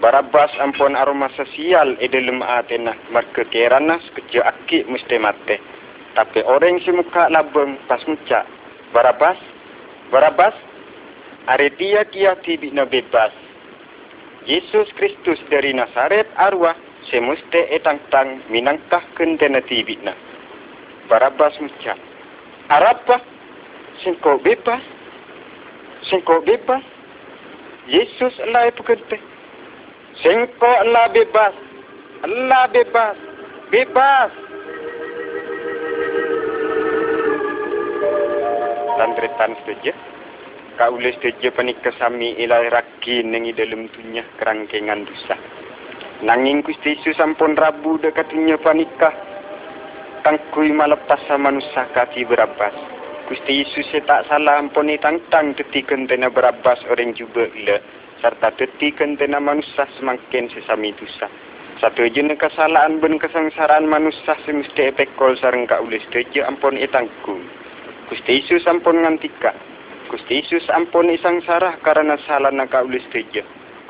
Barabas 0.02 0.50
ampun 0.58 0.98
aroma 0.98 1.30
sosial 1.38 1.94
e 2.02 2.10
dalam 2.10 2.42
atena 2.42 2.98
marke 3.14 3.46
kerana 3.54 4.02
sekejap 4.02 4.50
aki 4.50 4.90
mesti 4.90 5.22
mate. 5.22 5.62
Tapi 6.18 6.42
orang 6.42 6.82
si 6.82 6.90
muka 6.90 7.30
labeng 7.30 7.78
pas 7.86 8.02
muka. 8.10 8.42
Barabas, 8.92 9.38
Barabas, 10.10 10.58
are 11.46 11.70
dia 11.78 12.02
kia 12.10 12.34
tibi 12.42 12.74
na 12.74 12.90
bebas. 12.90 13.32
Yesus 14.50 14.90
Kristus 14.98 15.38
dari 15.54 15.72
Nazaret 15.72 16.26
arwah 16.34 16.74
semuste 17.10 17.72
etang-tang 17.74 18.46
minangkah 18.52 19.02
kentena 19.18 19.64
tibitna. 19.66 20.14
Barabas 21.10 21.58
mucat. 21.58 21.98
Arapa? 22.70 23.18
Singko 24.06 24.38
bebas? 24.42 24.82
Singko 26.08 26.46
bebas? 26.46 26.86
Yesus 27.90 28.34
Allah 28.46 28.70
itu 28.70 28.86
kente. 28.86 29.18
Singko 30.22 30.70
Allah 30.70 31.10
bebas. 31.10 31.54
Allah 32.22 32.64
bebas. 32.70 33.18
Bebas. 33.74 34.32
Tantretan 39.02 39.58
setuju. 39.66 39.92
Kau 40.78 40.94
boleh 40.94 41.14
setuju 41.18 41.50
panik 41.58 41.82
kesami 41.82 42.38
ilai 42.38 42.70
raki 42.70 43.26
nengi 43.26 43.52
dalam 43.58 43.90
tunya 43.90 44.22
kerangkengan 44.38 45.10
dosa. 45.10 45.41
Nanging 46.22 46.62
Gusti 46.62 46.94
Yesus 46.94 47.18
sampun 47.18 47.58
rabu 47.58 47.98
dekatnya 47.98 48.54
panika. 48.62 49.10
Tangkui 50.22 50.70
malepas 50.70 51.18
sama 51.26 51.50
manusia 51.50 51.90
kaki 51.98 52.30
berabas. 52.30 52.78
Gusti 53.26 53.66
Yesus 53.66 53.90
tak 54.06 54.30
salah 54.30 54.62
ampuni 54.62 55.02
tangtang 55.02 55.58
teti 55.58 55.82
kentena 55.82 56.30
berabas 56.30 56.78
orang 56.94 57.18
juga 57.18 57.50
ila. 57.50 57.82
Serta 58.22 58.54
teti 58.54 58.94
kentena 58.94 59.42
manusia 59.42 59.90
semakin 59.98 60.46
sesami 60.54 60.94
dosa. 60.94 61.26
Satu 61.82 62.06
jenis 62.06 62.38
kesalahan 62.38 63.02
ben 63.02 63.18
kesengsaraan 63.18 63.90
manusia 63.90 64.38
semesti 64.46 64.94
epekol 64.94 65.34
sarang 65.42 65.66
ka 65.66 65.82
ulis 65.82 66.06
teja 66.14 66.46
ampun 66.46 66.78
etangku. 66.78 67.42
Gusti 68.14 68.46
Yesus 68.46 68.70
ampun 68.70 69.02
ngantika. 69.02 69.58
Gusti 70.06 70.46
Yesus 70.46 70.70
ampun 70.70 71.10
isang 71.10 71.42
sarah 71.50 71.82
karena 71.82 72.14
salah 72.30 72.54
na 72.54 72.70
ka 72.70 72.86
ulis 72.86 73.02
teja. 73.10 73.42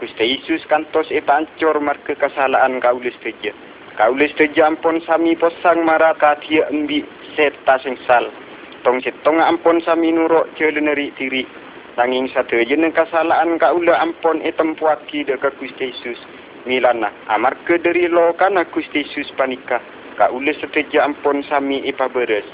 Gusti 0.02 0.34
Yesus 0.34 0.66
kantos 0.66 1.14
e 1.14 1.22
pancor 1.22 1.78
marke 1.78 2.18
kesalahan 2.18 2.82
kaulis 2.82 3.14
teja. 3.22 3.54
Kaulis 4.02 4.34
teja 4.34 4.66
ampun 4.66 4.98
sami 5.06 5.38
posang 5.38 5.86
mara 5.86 6.18
katia 6.18 6.66
embi 6.74 7.06
seta 7.38 7.78
sengsal. 7.86 8.34
Tong 8.82 8.98
setong 9.06 9.38
ampun 9.38 9.78
sami 9.86 10.10
nurok 10.10 10.58
celeneri 10.58 11.14
tiri. 11.14 11.46
Tanging 11.94 12.34
satu 12.34 12.58
jene 12.66 12.90
kesalahan 12.90 13.62
kaula 13.62 14.02
ampun 14.02 14.42
e 14.42 14.50
tempuaki 14.50 15.22
deka 15.22 15.54
Gusti 15.62 15.94
Yesus. 15.94 16.18
Milana 16.66 17.14
amar 17.30 17.54
ke 17.70 17.78
dari 17.78 18.10
lo 18.10 18.34
kana 18.42 18.66
Gusti 18.74 19.06
Yesus 19.06 19.30
panika. 19.38 19.78
Kaulis 20.18 20.58
seteja 20.58 21.06
ampun 21.06 21.46
sami 21.46 21.86
e 21.86 21.94
beres. 21.94 22.50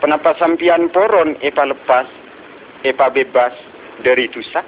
Kenapa 0.00 0.32
sampian 0.40 0.88
poron 0.96 1.36
e 1.44 1.52
lepas? 1.52 2.08
E 2.88 2.96
bebas 2.96 3.52
dari 4.00 4.32
dosa? 4.32 4.64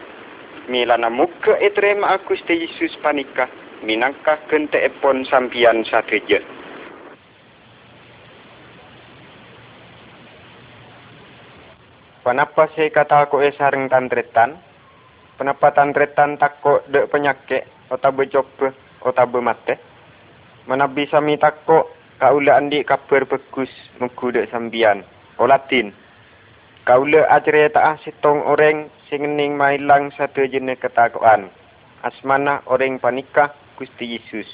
Milana 0.69 1.09
muka 1.09 1.57
etrem 1.59 2.05
aku 2.05 2.37
ste 2.37 2.69
Yesus 2.69 2.93
panika 3.01 3.49
minangka 3.83 4.37
kente 4.53 4.79
epon 4.79 5.25
sampian 5.25 5.83
sateja. 5.89 6.45
Kenapa 12.29 12.69
saya 12.77 12.93
kata 12.93 13.25
aku 13.25 13.41
esareng 13.41 13.89
tantretan? 13.89 14.61
Kenapa 15.41 15.73
tantretan 15.73 16.37
takut 16.37 16.85
dek 16.93 17.09
penyakit 17.09 17.65
atau 17.89 18.13
bercoba 18.13 18.69
otabe 19.01 19.41
mate. 19.41 19.81
Manabi 20.69 21.09
sami 21.09 21.41
takok 21.41 21.89
kaula 22.21 22.61
andi 22.61 22.85
kaper 22.85 23.25
bagus 23.25 23.73
muku 23.97 24.37
dek 24.37 24.53
sambian. 24.53 25.01
O 25.41 25.49
Latin. 25.49 25.89
Kaula 26.89 27.29
ajre 27.29 27.69
taah 27.69 28.01
sitong 28.01 28.49
orang 28.49 28.89
singening 29.13 29.61
mailang 29.61 30.09
satu 30.17 30.49
jenis 30.49 30.81
ketakuan. 30.81 31.53
Asmana 32.01 32.65
orang 32.65 32.97
panika 32.97 33.53
Gusti 33.77 34.17
Yesus. 34.17 34.49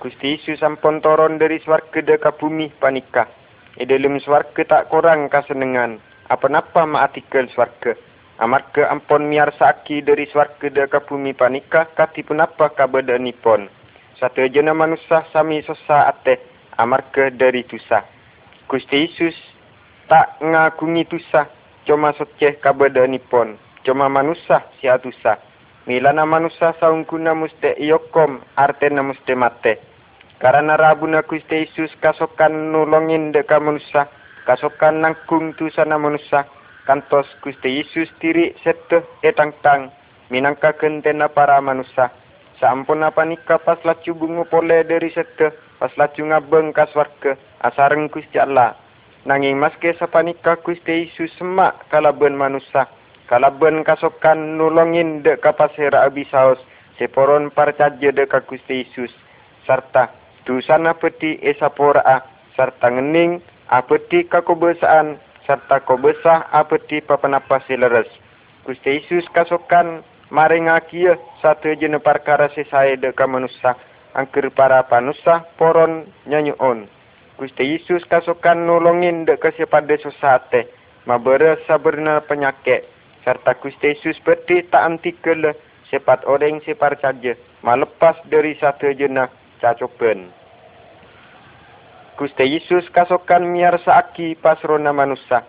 Gusti 0.00 0.40
Yesus 0.40 0.64
ampun 0.64 1.04
toron 1.04 1.36
dari 1.36 1.60
swarga 1.60 2.00
deka 2.00 2.32
bumi 2.40 2.72
panika. 2.80 3.28
E 3.76 3.84
dalam 3.84 4.16
swarga 4.24 4.64
tak 4.64 4.88
kurang 4.88 5.28
kasenengan. 5.28 6.00
Apa-apa 6.32 6.88
ma 6.88 7.04
artikel 7.04 7.44
swarga. 7.52 8.00
Amarga 8.40 8.88
ampun 8.88 9.28
miar 9.28 9.52
saki 9.60 10.00
dari 10.00 10.24
swarga 10.32 10.72
deka 10.72 11.04
bumi 11.04 11.36
panika 11.36 11.84
kati 11.92 12.24
penapa 12.24 12.72
kabada 12.72 13.20
nipon. 13.20 13.68
Satu 14.16 14.40
jena 14.48 14.72
manusia 14.72 15.28
sami 15.36 15.60
sosa 15.68 16.08
ate 16.16 16.40
amarga 16.80 17.28
dari 17.28 17.60
tusa. 17.68 18.08
Gusti 18.72 19.04
Yesus 19.04 19.36
tak 20.08 20.38
ngagungi 20.42 21.04
tusa 21.06 21.50
cuma 21.86 22.14
soceh 22.14 22.58
kabada 22.62 23.06
nipon. 23.06 23.58
Cuma 23.82 24.06
manusia 24.06 24.62
si 24.78 24.86
atusa. 24.86 25.38
Milana 25.86 26.22
manusia 26.22 26.70
saungkuna 26.78 27.34
muste 27.34 27.74
iyokom 27.74 28.38
artena 28.54 29.02
muste 29.02 29.34
mate. 29.34 29.82
Karena 30.38 30.74
rabuna 30.74 31.22
Gusti 31.22 31.66
Yesus 31.66 31.90
kasokan 32.02 32.74
nulongin 32.74 33.30
deka 33.30 33.62
manusia, 33.62 34.10
kasokan 34.42 34.98
nangkung 34.98 35.54
tu 35.54 35.70
sana 35.70 35.98
manusia, 35.98 36.50
kantos 36.82 37.30
Gusti 37.46 37.78
Yesus 37.78 38.10
diri 38.18 38.50
sete 38.66 39.06
etang 39.22 39.54
tang, 39.62 39.94
minangka 40.34 40.74
kentena 40.74 41.30
para 41.30 41.62
manusia. 41.62 42.10
Sampun 42.58 43.06
apa 43.06 43.22
nikah 43.22 43.62
pas 43.62 43.78
lacu 43.86 44.18
bungu 44.18 44.42
pole 44.46 44.82
dari 44.82 45.14
sete, 45.14 45.54
pas 45.78 45.94
lacu 45.94 46.26
ngabeng 46.26 46.74
kaswarke, 46.74 47.38
asareng 47.62 48.10
Gusti 48.10 48.38
Allah. 48.42 48.74
Nanging 49.22 49.54
maske 49.54 49.94
sapanika 50.02 50.58
Gusti 50.66 51.06
Yesus 51.06 51.30
semak 51.38 51.86
kalaben 51.94 52.34
manusia, 52.34 52.90
kalaben 53.30 53.86
kasokan 53.86 54.58
nulongin 54.58 55.22
deka 55.22 55.54
pasera 55.54 56.02
abisaos, 56.02 56.58
seporon 56.98 57.54
parcaje 57.54 58.10
deka 58.10 58.42
Gusti 58.42 58.82
Yesus, 58.82 59.14
serta 59.62 60.10
dusana 60.42 60.98
peti 60.98 61.38
esapora. 61.38 62.26
Serta 62.52 62.92
ngening 62.92 63.40
apeti 63.72 64.28
kakobesaan. 64.28 65.16
Serta 65.48 65.82
kobesah 65.82 66.52
apeti 66.54 67.02
papanapa 67.02 67.64
sileres. 67.66 68.06
Gusti 68.62 69.00
Yesus 69.00 69.26
kasokan 69.34 70.06
maring 70.30 70.70
akia 70.70 71.18
satu 71.42 71.74
jenis 71.74 71.98
perkara 72.04 72.46
sesaya 72.54 72.94
deka 72.94 73.26
manusia 73.26 73.74
angker 74.14 74.52
para 74.54 74.86
panusa 74.86 75.48
poron 75.58 76.06
nyanyuon. 76.30 76.86
Gusti 77.42 77.74
Yesus 77.74 78.06
kasokan 78.06 78.70
nolongin 78.70 79.26
deka 79.26 79.50
sepada 79.58 79.98
sosate 79.98 80.70
mabere 81.10 81.58
saberna 81.66 82.22
penyakit 82.22 82.86
serta 83.26 83.58
Gusti 83.58 83.98
Yesus 83.98 84.14
peti 84.22 84.62
tak 84.70 84.86
anti 84.86 85.10
kele 85.10 85.58
sepat 85.90 86.22
orang 86.30 86.62
separ 86.62 86.94
saja 87.02 87.34
malepas 87.66 88.14
dari 88.30 88.54
satu 88.62 88.94
jenis 88.94 89.26
cacopen. 89.58 90.30
Gusti 92.14 92.46
Yesus 92.46 92.86
kasokan 92.94 93.50
miar 93.50 93.74
saaki 93.82 94.38
pasrona 94.38 94.94
manusia. 94.94 95.42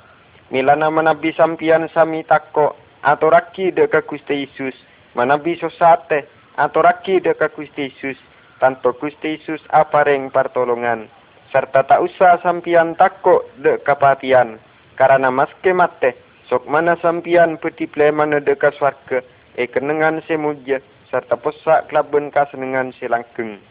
Milana 0.50 0.90
manabi 0.90 1.30
sampian 1.38 1.86
sami 1.94 2.26
tako 2.26 2.74
atau 3.06 3.30
raki 3.30 3.70
deka 3.70 4.02
Gusti 4.02 4.50
Yesus. 4.50 4.74
Manabi 5.14 5.62
sosate 5.62 6.26
atau 6.58 6.82
raki 6.82 7.22
deka 7.22 7.54
Gusti 7.54 7.94
Yesus. 7.94 8.18
Tanto 8.58 8.98
Gusti 8.98 9.38
Yesus 9.38 9.62
apareng 9.70 10.34
partolongan. 10.34 11.22
Serta 11.54 11.86
tak 11.86 12.02
usah 12.02 12.42
sampian 12.42 12.98
tako 12.98 13.46
deka 13.62 13.94
patian. 13.94 14.58
Karena 14.98 15.30
maske 15.30 15.70
mate. 15.70 16.18
Sok 16.50 16.66
mana 16.66 16.98
sampian 16.98 17.62
peti 17.62 17.86
mana 18.10 18.42
deka 18.42 18.74
swarga. 18.74 19.22
E 19.54 19.70
kenengan 19.70 20.26
semuja. 20.26 20.82
Serta 21.14 21.38
posak 21.38 21.94
kelaben 21.94 22.34
kasenengan 22.34 22.90
selangkeng 22.98 23.62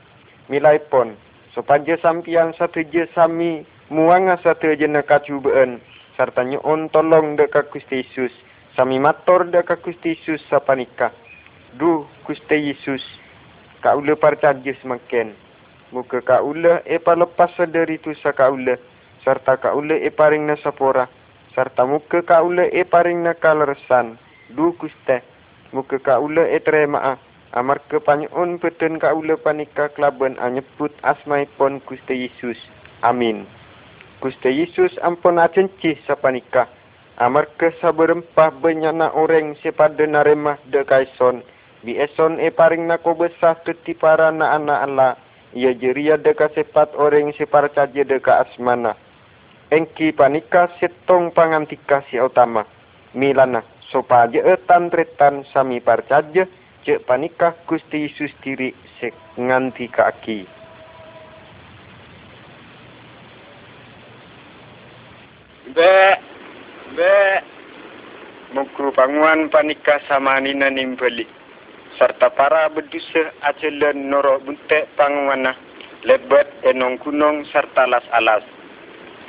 milai 0.47 0.79
pon. 0.79 1.19
Supaya 1.59 1.99
sampian 1.99 2.55
satu 2.55 2.87
je 2.87 3.11
sami 3.19 3.67
muanga 3.91 4.39
satu 4.47 4.71
je 4.79 4.87
nak 4.87 5.11
cubaan. 5.27 5.83
Serta 6.15 6.47
nyuon 6.47 6.87
tolong 6.95 7.35
deka 7.35 7.67
Gusti 7.67 8.07
Yesus. 8.07 8.31
Sami 8.79 9.03
mator 9.03 9.51
deka 9.51 9.75
Gusti 9.83 10.15
Yesus 10.15 10.39
sapa 10.47 10.79
nikah. 10.79 11.11
Du 11.75 12.07
Gusti 12.23 12.71
Yesus. 12.71 13.03
Kaula 13.83 14.15
percaya 14.15 14.71
semakin. 14.79 15.35
Muka 15.93 16.25
kaula 16.25 16.81
epa 16.89 17.13
lepas 17.13 17.53
sedari 17.53 18.01
tu 18.01 18.17
sa 18.25 18.33
kaula. 18.33 18.81
Serta 19.21 19.61
kaula 19.61 19.93
e 20.01 20.09
paring 20.09 20.49
na 20.49 20.57
sapora. 20.57 21.05
Serta 21.53 21.85
muka 21.85 22.25
kaula 22.25 22.65
e 22.73 22.81
paring 22.81 23.21
na 23.21 23.37
kalresan. 23.37 24.17
Du 24.57 24.73
Gusti. 24.81 25.21
Muka 25.77 26.01
kaula 26.01 26.49
e 26.49 26.59
terima 26.65 27.21
Amar 27.53 27.85
kepanyun 27.93 28.57
petun 28.57 28.97
kaula 28.97 29.37
panika 29.37 29.93
kelaban 29.93 30.41
anyebut 30.41 30.89
asmai 31.05 31.45
pon 31.61 31.85
Gusti 31.85 32.25
Yesus. 32.25 32.57
Amin. 33.05 33.45
Gusti 34.25 34.49
Yesus 34.49 34.97
ampun 35.05 35.37
acenci 35.37 36.01
sapanika. 36.09 36.73
Amar 37.21 37.53
ke 37.61 37.77
saberempah 37.85 38.57
benyana 38.65 39.13
orang 39.13 39.53
sepada 39.61 40.01
naremah 40.01 40.57
de 40.73 40.81
kaison. 40.89 41.45
Bi 41.85 42.01
eson 42.01 42.41
e 42.41 42.49
paring 42.49 42.89
nako 42.89 43.21
besah 43.21 43.61
teti 43.69 43.93
para 43.93 44.33
na 44.33 44.57
anak 44.57 44.81
Allah. 44.89 45.13
Ia 45.53 45.77
jeria 45.77 46.17
deka 46.17 46.49
sepat 46.57 46.97
orang 46.97 47.37
separ 47.37 47.69
caje 47.77 48.09
deka 48.09 48.49
asmana. 48.49 48.97
Engki 49.69 50.13
panika 50.13 50.73
setong 50.81 51.33
pangantika 51.33 52.01
si 52.09 52.17
utama. 52.17 52.65
Milana 53.13 53.61
sopaje 53.93 54.41
etan 54.41 54.89
tretan 54.89 55.45
sami 55.53 55.85
parcaje 55.85 56.49
cek 56.89 57.05
panikah 57.05 57.53
Gusti 57.69 58.09
Yesus 58.09 58.33
diri 58.41 58.73
sek 58.97 59.13
nganti 59.37 59.87
kaki. 59.93 60.49
Be, 65.73 65.97
be, 66.97 67.17
mukru 68.57 68.93
panguan 68.97 69.53
panikah 69.53 70.01
sama 70.09 70.41
nina 70.41 70.73
nimbeli. 70.73 71.42
Serta 71.99 72.33
para 72.33 72.69
bedusa 72.73 73.33
acelen 73.45 74.09
noro 74.09 74.41
bunte 74.41 74.89
panguana 74.97 75.53
lebet 76.03 76.49
enong 76.67 76.99
kunong 76.99 77.47
serta 77.53 77.87
las 77.87 78.05
alas. 78.11 78.43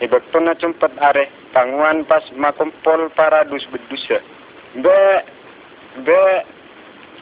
Ibak 0.01 0.33
tona 0.33 0.57
cempet 0.57 0.91
are 0.99 1.29
panguan 1.53 2.03
pas 2.07 2.25
makompol 2.33 3.13
para 3.13 3.45
dus 3.45 3.63
bedusa. 3.69 4.19
Be, 4.73 4.99
be, 6.01 6.21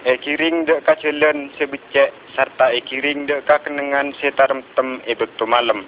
e 0.07 0.17
kiring 0.17 0.65
de 0.65 0.81
ka 0.81 0.95
celen 0.97 1.51
sebecek 1.59 2.09
serta 2.33 2.73
e 2.73 2.81
kiring 2.81 3.29
de 3.29 3.43
ka 3.45 3.61
kenengan 3.61 4.15
setarem 4.17 4.65
tem 4.73 5.03
e 5.05 5.13
bekto 5.13 5.45
malam. 5.45 5.85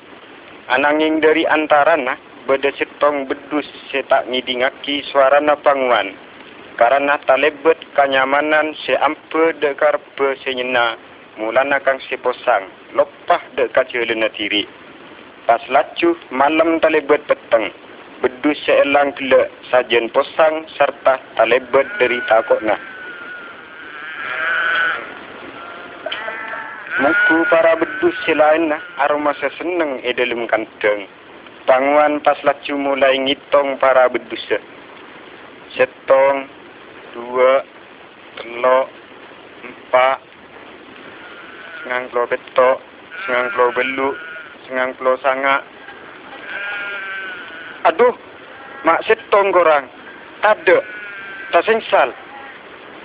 Ananging 0.69 1.17
dari 1.23 1.47
antarana 1.49 2.19
beda 2.45 2.69
setong 2.77 3.25
bedus 3.25 3.65
setak 3.89 4.27
ngidingaki 4.29 5.01
suara 5.09 5.39
na 5.39 5.55
panguan. 5.57 6.13
Karena 6.73 7.21
talebet 7.29 7.77
kenyamanan 7.93 8.73
se 8.81 8.97
ampe 8.97 9.53
de 9.61 9.77
karpe 9.77 10.33
senyena 10.41 10.97
mulana 11.37 11.77
kang 11.81 12.01
seposang 12.09 12.65
lopah 12.97 13.41
de 13.53 13.69
ka 13.69 13.85
celen 13.89 14.25
tiri. 14.33 14.65
Pas 15.45 15.61
lacu 15.69 16.17
malam 16.33 16.81
talebet 16.81 17.21
peteng. 17.29 17.69
Bedus 18.23 18.55
seelang 18.63 19.11
kele 19.19 19.51
sajen 19.67 20.07
posang 20.09 20.63
serta 20.79 21.19
talebet 21.35 21.85
dari 21.99 22.17
takokna. 22.25 22.79
Muku 27.03 27.37
para 27.51 27.75
bedus 27.75 28.15
selain 28.23 28.71
aroma 29.01 29.35
seseneng 29.37 29.99
e 30.07 30.15
dalam 30.15 30.47
kanteng. 30.47 31.09
Panguan 31.67 32.23
pas 32.23 32.39
lacu 32.47 32.79
mulai 32.79 33.19
ngitong 33.19 33.75
para 33.81 34.07
bedus. 34.07 34.39
Setong, 35.73 36.47
dua, 37.13 37.63
telok, 38.41 38.87
empat, 39.63 40.19
sengang 41.81 42.05
klo 42.09 42.23
betok, 42.27 42.77
sengang 43.23 43.47
klo 43.53 43.65
beluk, 43.71 44.15
sengang 44.67 44.91
klo 44.97 45.13
sangak. 45.21 45.61
Aduh, 47.87 48.15
mak 48.83 49.05
setong 49.05 49.53
korang. 49.53 49.87
Tade, 50.41 50.83
tak 51.55 51.63
sengsal. 51.63 52.11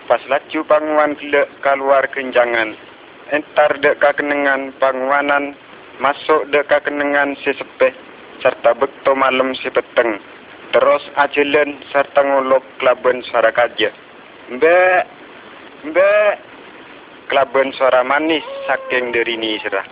Pas 0.08 0.24
lacu 0.26 0.64
panguan 0.64 1.14
keluar 1.60 2.08
kenjangan 2.10 2.88
entar 3.28 3.76
dek 3.84 4.00
kenengan 4.16 4.72
panguanan 4.80 5.52
masuk 6.00 6.48
dek 6.48 6.72
kenengan 6.80 7.36
si 7.44 7.52
sepeh 7.52 7.92
serta 8.40 8.72
bekto 8.72 9.12
malam 9.12 9.52
si 9.52 9.68
peteng 9.68 10.16
terus 10.72 11.02
ajilen 11.16 11.80
serta 11.92 12.20
ngulok 12.20 12.64
kelaben 12.76 13.24
suara 13.24 13.52
kaja 13.52 13.88
mbe 14.52 14.76
mbe 15.88 16.10
kelaban 17.28 17.70
suara 17.76 18.00
manis 18.02 18.42
saking 18.64 19.12
derini 19.12 19.60
serah. 19.60 19.84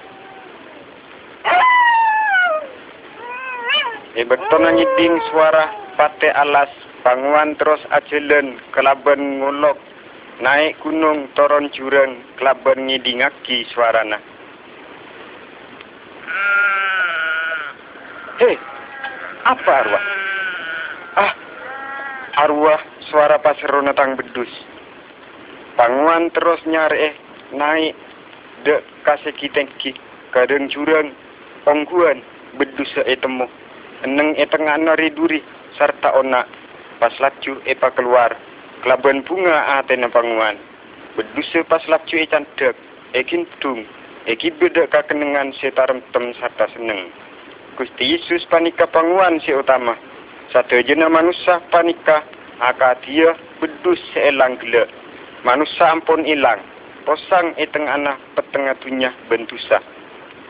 E 4.16 4.24
beton 4.24 4.64
ngiding 4.64 5.20
suara 5.28 5.68
pate 6.00 6.32
alas 6.32 6.72
banguan 7.04 7.52
terus 7.60 7.84
ajelen 7.92 8.56
kelaban 8.72 9.44
ngulok 9.44 9.76
naik 10.40 10.80
gunung 10.80 11.28
toron 11.36 11.68
jurang 11.76 12.24
kelaban 12.40 12.88
ngidingaki 12.88 13.68
suarana. 13.68 14.16
Hei, 18.36 18.56
apa 19.48 19.72
arwah? 19.84 20.04
Ah, 21.16 21.32
arwah 22.44 22.76
suara 23.08 23.40
pasrona 23.40 23.96
tang 23.96 24.20
bedus. 24.20 24.52
Banguan 25.72 26.28
terus 26.28 26.60
nyari 26.68 27.08
eh 27.08 27.14
naik 27.56 27.96
dek 28.68 28.84
kasih 29.00 29.32
kitengki 29.32 29.96
kadang 30.36 30.68
jurang 30.68 31.16
pangguan 31.64 32.20
bedus 32.60 32.92
etemu 33.08 33.48
eneng 34.04 34.36
etengah 34.36 34.76
nari 34.76 35.08
duri 35.08 35.40
serta 35.80 36.12
onak. 36.20 36.44
Pas 37.00 37.16
laju 37.16 37.64
epa 37.64 37.96
keluar 37.96 38.36
kelaban 38.84 39.24
bunga 39.24 39.80
atena 39.80 40.12
panguan 40.12 40.60
bedus 41.16 41.48
pas 41.64 41.80
laju 41.88 42.12
e 42.12 42.28
cantik 42.28 42.76
ekin 43.16 43.48
tung 43.64 43.88
eki 44.28 44.52
beda 44.52 44.84
kakenengan 44.92 45.56
setarem 45.56 46.04
tem 46.12 46.36
serta 46.36 46.68
seneng. 46.76 47.08
Gusti 47.80 48.04
Yesus 48.04 48.44
panika 48.52 48.84
panguan 48.84 49.40
si 49.40 49.56
utama 49.56 49.96
satu 50.52 50.82
jena 50.84 51.10
manusia 51.10 51.62
panika 51.70 52.22
aka 52.62 52.98
dia 53.02 53.34
bedus 53.58 53.98
seelang 54.14 54.58
gelak 54.60 54.90
manusia 55.46 55.90
ampun 55.90 56.26
ilang 56.26 56.58
posang 57.06 57.54
eteng 57.54 57.86
anak 57.86 58.18
petengah 58.34 58.74
tunya 58.82 59.14
bentusa. 59.30 59.78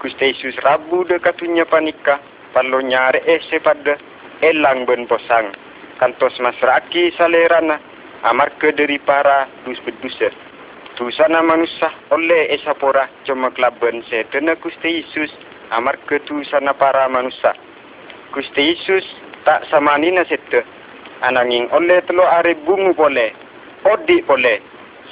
Gusti 0.00 0.32
Yesus 0.32 0.56
rabu 0.64 1.04
dekat 1.04 1.36
tunya 1.36 1.68
panika 1.68 2.16
palo 2.56 2.80
nyare 2.80 3.20
eh 3.28 3.44
sepada 3.52 4.00
elang 4.40 4.88
ben 4.88 5.04
posang. 5.04 5.52
Kantos 6.00 6.40
masraki 6.40 7.12
salerana 7.20 7.76
amar 8.24 8.56
ke 8.56 8.72
dari 8.72 8.96
para 8.96 9.44
dus 9.68 9.76
bedusa. 9.84 10.32
Tusana 10.96 11.44
manusia 11.44 11.92
oleh 12.08 12.48
esapora 12.56 13.04
cuma 13.28 13.52
klaben 13.52 14.00
setena 14.08 14.56
Gusti 14.56 15.04
Yesus 15.04 15.28
amar 15.68 16.00
ke 16.08 16.24
tusana 16.24 16.72
para 16.72 17.04
manusia. 17.12 17.52
Gusti 18.32 18.72
Yesus 18.72 19.04
tak 19.46 19.62
samanina 19.70 20.26
sete 20.26 20.66
ananging 21.22 21.70
oleh 21.70 22.02
telo 22.04 22.26
are 22.26 22.52
bungu 22.66 22.90
boleh 22.92 23.30
odi 23.86 24.18
boleh 24.26 24.58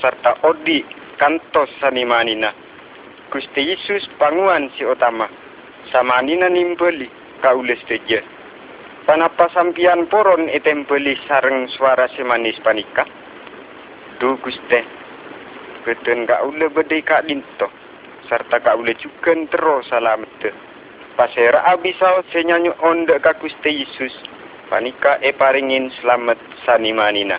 serta 0.02 0.34
odi 0.42 0.82
kantos 1.16 1.70
sanimanina. 1.78 2.50
Gusti 3.30 3.62
Yesus 3.66 4.06
panguan 4.18 4.70
si 4.74 4.82
utama. 4.86 5.30
Samanina 5.90 6.50
nimbeli 6.50 7.06
kaules 7.42 7.78
teja. 7.86 8.22
Panapa 9.04 9.52
sampian 9.52 10.08
poron 10.08 10.48
etempeli 10.48 11.18
sareng 11.28 11.68
suara 11.70 12.08
semanis 12.16 12.58
panika? 12.64 13.04
Du 14.18 14.38
Gusti. 14.40 14.80
Keten 15.84 16.24
ka 16.24 16.40
ule 16.46 16.72
bedai 16.72 17.04
ka 17.04 17.20
dinto. 17.22 17.68
Serta 18.26 18.58
ka 18.64 18.74
ule 18.74 18.96
juga 18.96 19.36
terus 19.52 19.86
salamet. 19.92 20.73
Pasera 21.14 21.62
abisau 21.70 22.26
senyanyu 22.34 22.74
onde 22.82 23.14
ka 23.22 23.38
Gusti 23.38 23.86
Yesus. 23.86 24.10
Panika 24.66 25.22
e 25.22 25.30
paringin 25.30 25.86
selamat 26.02 26.34
sanimanina. 26.66 27.38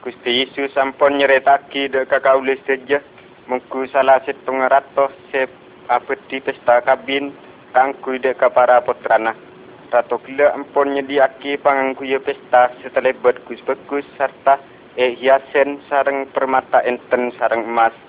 Gusti 0.00 0.40
Yesus 0.40 0.72
sampun 0.72 1.20
nyeretaki 1.20 1.92
dek 1.92 2.08
kakaulis 2.08 2.56
saja. 2.64 3.04
Mungku 3.44 3.92
salah 3.92 4.24
setengah 4.24 4.72
ratus 4.72 5.12
sep 5.28 5.52
apeti 5.92 6.40
pesta 6.40 6.80
kabin 6.80 7.36
kangku 7.76 8.16
dek 8.16 8.40
para 8.56 8.80
putrana. 8.80 9.36
Rato 9.92 10.16
gila 10.24 10.56
ampun 10.56 10.96
nyediaki 10.96 11.60
pangangku 11.60 12.08
ya 12.08 12.24
pesta 12.24 12.72
setelah 12.80 13.12
berkus-berkus 13.20 14.08
serta 14.16 14.56
eh 14.96 15.12
hiasen 15.12 15.84
sarang 15.92 16.24
permata 16.32 16.80
enten 16.88 17.36
sarang 17.36 17.68
emas. 17.68 18.05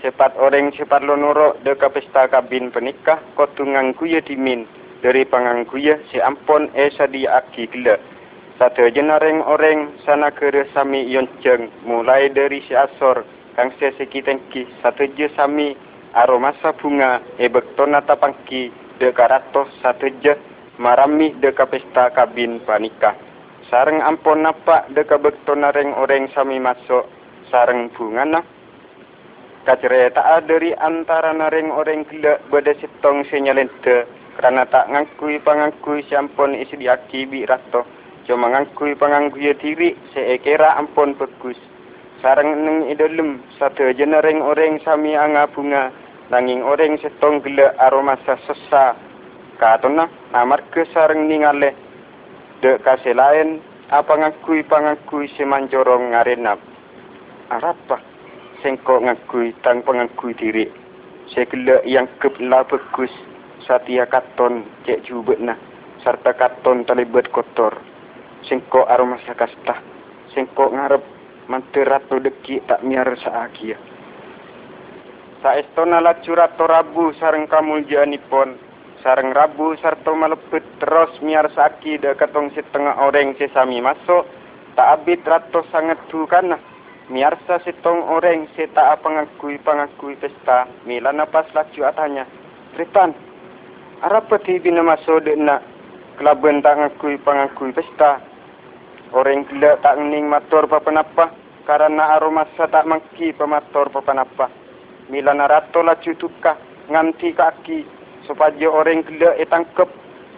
Sepat 0.00 0.32
orang 0.40 0.72
sepat 0.72 1.04
lonoro 1.04 1.60
dek 1.60 1.84
pesta 1.92 2.24
kabin 2.24 2.72
penikah 2.72 3.20
kotungang 3.36 3.92
kuya 3.92 4.24
dimin 4.24 4.64
dari 5.04 5.28
pangangku 5.28 5.76
ya 5.76 6.00
si 6.08 6.16
ampun 6.16 6.72
eh 6.72 6.88
sadiaki 6.88 7.68
gila. 7.68 8.00
Satu 8.56 8.88
jenareng 8.88 9.44
orang 9.44 9.92
sana 10.08 10.32
kere 10.32 10.72
sami 10.72 11.04
yonceng 11.04 11.68
mulai 11.84 12.32
dari 12.32 12.64
si 12.64 12.72
asor 12.72 13.28
kang 13.60 13.76
se 13.76 13.92
sekitengki 14.00 14.64
satu 14.80 15.04
je 15.20 15.28
sami 15.36 15.76
aromasa 16.16 16.72
bunga 16.80 17.20
ebek 17.36 17.76
tona 17.76 18.00
tapangki 18.00 18.72
de 18.96 19.12
karatos 19.12 19.68
satu 19.84 20.08
je 20.24 20.32
marami 20.80 21.36
de 21.44 21.52
pesta 21.52 22.08
kabin 22.16 22.56
panika. 22.64 23.12
Sareng 23.68 24.00
ampon 24.00 24.48
napa 24.48 24.88
de 24.96 25.04
kabek 25.04 25.44
tona 25.44 25.76
reng 25.76 25.92
orang 25.92 26.32
sami 26.32 26.56
masuk 26.56 27.04
sareng 27.52 27.92
bunga 27.92 28.24
na. 28.24 28.40
Kacere 29.60 30.08
tak 30.16 30.48
dari 30.48 30.72
antara 30.72 31.36
nareng 31.36 31.68
orang 31.68 32.08
gila 32.08 32.40
beda 32.48 32.72
sitong 32.80 33.28
senyalente 33.28 34.08
kerana 34.40 34.64
tak 34.64 34.88
ngakui 34.88 35.36
pangakui 35.44 36.00
siampon 36.08 36.56
isi 36.56 36.80
diaki 36.80 37.28
bi 37.28 37.44
rato 37.44 37.84
cuma 38.24 38.48
ngangkui 38.48 38.96
pangangkui 38.96 39.52
diri 39.60 39.92
seekera 40.16 40.80
ampun 40.80 41.12
bagus. 41.12 41.60
Sarang 42.24 42.56
neng 42.56 42.88
idolem 42.88 43.44
satu 43.60 43.92
jenereng 43.92 44.40
orang 44.40 44.80
sami 44.80 45.12
anga 45.12 45.44
bunga. 45.52 45.92
Nanging 46.32 46.64
orang 46.64 46.96
setong 46.96 47.44
gila 47.44 47.76
aroma 47.76 48.16
sesa. 48.24 48.96
Katona 49.60 50.08
namar 50.32 50.64
ke 50.72 50.88
sarang 50.96 51.28
ningale 51.28 51.76
de 52.64 52.80
kasih 52.80 53.12
lain 53.12 53.60
apa 53.92 54.08
ngakui 54.08 54.64
pangangkui 54.64 55.28
semanjorong 55.36 56.16
ngarenap. 56.16 56.56
Arapa 57.52 58.09
sengko 58.60 59.00
ngakui 59.00 59.56
tang 59.64 59.84
pangangkui 59.84 60.36
diri. 60.36 60.68
Segala 61.32 61.80
yang 61.86 62.08
kepla 62.18 62.66
bagus 62.66 63.12
satia 63.64 64.04
katon 64.06 64.66
cek 64.88 65.04
jubet 65.04 65.38
nah. 65.40 65.56
Serta 66.00 66.32
katon 66.32 66.88
terlibat 66.88 67.28
kotor. 67.28 67.76
Singko 68.48 68.88
aroma 68.88 69.20
sakasta 69.28 69.76
singko 70.32 70.72
ngarep 70.72 71.02
manterat 71.50 72.06
deki 72.08 72.64
tak 72.64 72.80
miar 72.86 73.10
saakia. 73.20 73.76
Sa 75.44 75.56
estona 75.56 76.00
la 76.00 76.16
curato 76.20 76.68
rabu 76.68 77.12
sareng 77.16 77.48
kamu 77.48 77.88
janipon 77.88 78.56
sareng 79.00 79.32
rabu 79.32 79.72
sarto 79.80 80.12
malepet 80.12 80.64
terus 80.76 81.12
miar 81.24 81.48
saki 81.56 81.96
de 81.96 82.12
katong 82.16 82.52
setengah 82.52 82.96
orang 83.00 83.36
sesami 83.36 83.80
masuk. 83.80 84.28
Tak 84.78 85.02
abit 85.02 85.26
rato 85.26 85.66
sangat 85.74 85.98
tu 86.08 86.24
kana 86.30 86.56
miar 87.10 87.34
sa 87.44 87.58
setong 87.60 88.06
orang 88.06 88.46
seta 88.54 88.94
apa 88.94 89.04
ngakui 89.10 89.58
pangakui 89.60 90.14
pesta 90.16 90.70
milana 90.86 91.26
pas 91.26 91.44
lacu 91.52 91.82
atanya 91.82 92.24
Ripan, 92.70 93.10
Arapa 94.00 94.38
ti 94.46 94.62
bina 94.62 94.80
masuk 94.80 95.26
de 95.26 95.34
nak 95.34 95.66
kelaben 96.16 96.62
tak 96.62 96.78
ngakui 96.78 97.18
pangakui 97.18 97.74
pesta? 97.74 98.22
Orang 99.10 99.42
gila 99.50 99.74
tak 99.82 99.98
ngening 99.98 100.30
matur 100.30 100.70
papanapa. 100.70 101.34
Karena 101.66 102.16
aroma 102.16 102.46
sa 102.54 102.70
tak 102.70 102.86
mangki 102.86 103.34
pematur 103.34 103.90
papanapa. 103.90 104.48
Mila 105.10 105.34
narato 105.34 105.82
la 105.82 105.98
cutuka 105.98 106.56
nganti 106.88 107.34
kaki 107.34 107.78
supaya 108.24 108.70
orang 108.70 109.02
gila 109.02 109.34
etangkep 109.36 109.90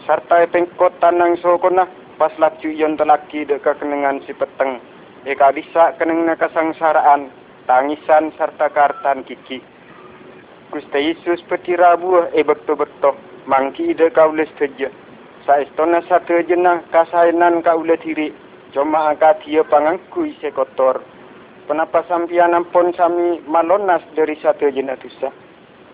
serta 0.08 0.48
pengkot 0.48 0.96
tanang 0.98 1.36
sokona 1.38 1.84
pas 2.16 2.32
lacu 2.40 2.72
yon 2.72 2.96
telaki 2.96 3.44
de 3.44 3.60
kekenengan 3.60 4.24
si 4.24 4.32
peteng. 4.32 4.80
Eka 5.22 5.54
bisa 5.54 5.94
kenengna 6.02 6.34
kesangsaraan 6.34 7.30
tangisan 7.70 8.34
serta 8.34 8.66
kartan 8.74 9.22
kiki. 9.22 9.62
Gusti 10.74 10.98
Yesus 10.98 11.38
petira 11.46 11.94
buah 11.94 12.34
e 12.34 12.42
bekto-bekto 12.42 13.14
mangki 13.46 13.94
de 13.94 14.10
kaules 14.10 14.50
teja. 14.58 14.90
Saestona 15.46 16.02
satu 16.10 16.42
jenah 16.42 16.82
kasainan 16.90 17.62
kaules 17.62 18.02
diri 18.02 18.34
cuma 18.74 19.14
angkat 19.14 19.46
dia 19.46 19.62
pangangku 19.62 20.26
isi 20.26 20.50
kotor. 20.50 20.98
Kenapa 21.70 22.02
sampian 22.10 22.58
ampun 22.58 22.90
sami 22.98 23.38
malonas 23.46 24.02
dari 24.18 24.34
satu 24.42 24.74
jenis 24.74 24.98
dosa? 24.98 25.30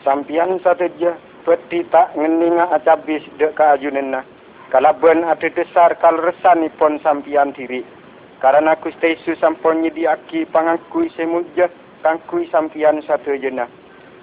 Sampian 0.08 0.56
satu 0.64 0.88
je 0.96 1.12
peti 1.44 1.84
tak 1.92 2.16
ngeninga 2.16 2.72
acabis 2.72 3.20
dek 3.36 3.52
ka 3.52 3.76
ajunena. 3.76 4.24
Kalaban 4.72 5.24
ada 5.24 5.48
desar 5.52 6.00
kal 6.00 6.16
resan 6.16 6.64
ipon 6.64 6.96
sampian 7.04 7.52
diri. 7.52 7.97
Karena 8.38 8.78
Gusti 8.78 9.18
Yesus 9.18 9.42
sampun 9.42 9.82
nyediaki 9.82 10.46
pangangku 10.46 11.10
isi 11.10 11.26
muja 11.26 11.66
kangku 12.06 12.46
sampian 12.54 13.02
satu 13.02 13.34
jenis. 13.34 13.66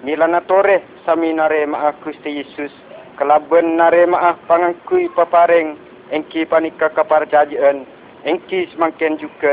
Milana 0.00 0.40
tore 0.44 0.80
sami 1.04 1.36
nare 1.36 1.68
maaf 1.68 2.00
Gusti 2.00 2.40
Yesus. 2.40 2.72
Kalaban 3.20 3.76
nare 3.76 4.08
maaf 4.08 4.40
pangangku 4.48 5.12
papareng 5.12 5.76
engki 6.08 6.48
panika 6.48 6.88
kapar 6.88 7.28
engki 8.24 8.68
semakin 8.72 9.20
juga 9.20 9.52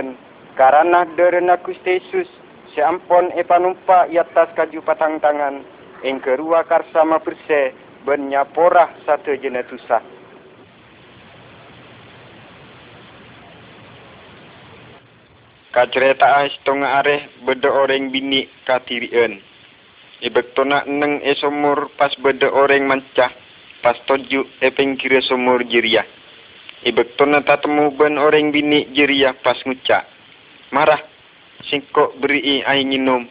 Karena 0.55 1.03
derena 1.19 1.59
Gusti 1.59 1.99
Yesus 1.99 2.29
seampon 2.71 3.35
epanumpa 3.35 4.07
iatas 4.07 4.49
kaju 4.55 4.79
patang 4.85 5.19
tangan 5.19 5.65
ing 6.07 6.23
kerua 6.23 6.63
karsama 6.63 7.19
bersih 7.19 7.75
benyaporah 8.07 8.91
satu 9.03 9.35
jenetusah. 15.73 15.89
Kacerita 16.13 16.45
setengah 16.53 16.91
areh 17.01 17.21
beda 17.41 17.69
orang 17.73 18.13
bini 18.13 18.45
katirian. 18.61 19.41
Ibektona 20.21 20.85
neng 20.85 21.19
esomur 21.25 21.89
pas 21.97 22.13
beda 22.21 22.47
orang 22.53 22.85
mancah 22.85 23.33
pas 23.81 23.97
toju 24.05 24.45
epeng 24.61 24.95
kira 24.95 25.19
somur 25.25 25.65
jiria. 25.65 26.05
Ibektona 26.85 27.41
tatemu 27.43 27.91
ben 27.97 28.21
orang 28.21 28.53
bini 28.53 28.93
jiria 28.93 29.33
pas 29.41 29.57
ngucak. 29.65 30.05
Marah 30.71 31.01
singkok 31.67 32.21
beri 32.21 32.63
air 32.63 32.85
minum. 32.85 33.27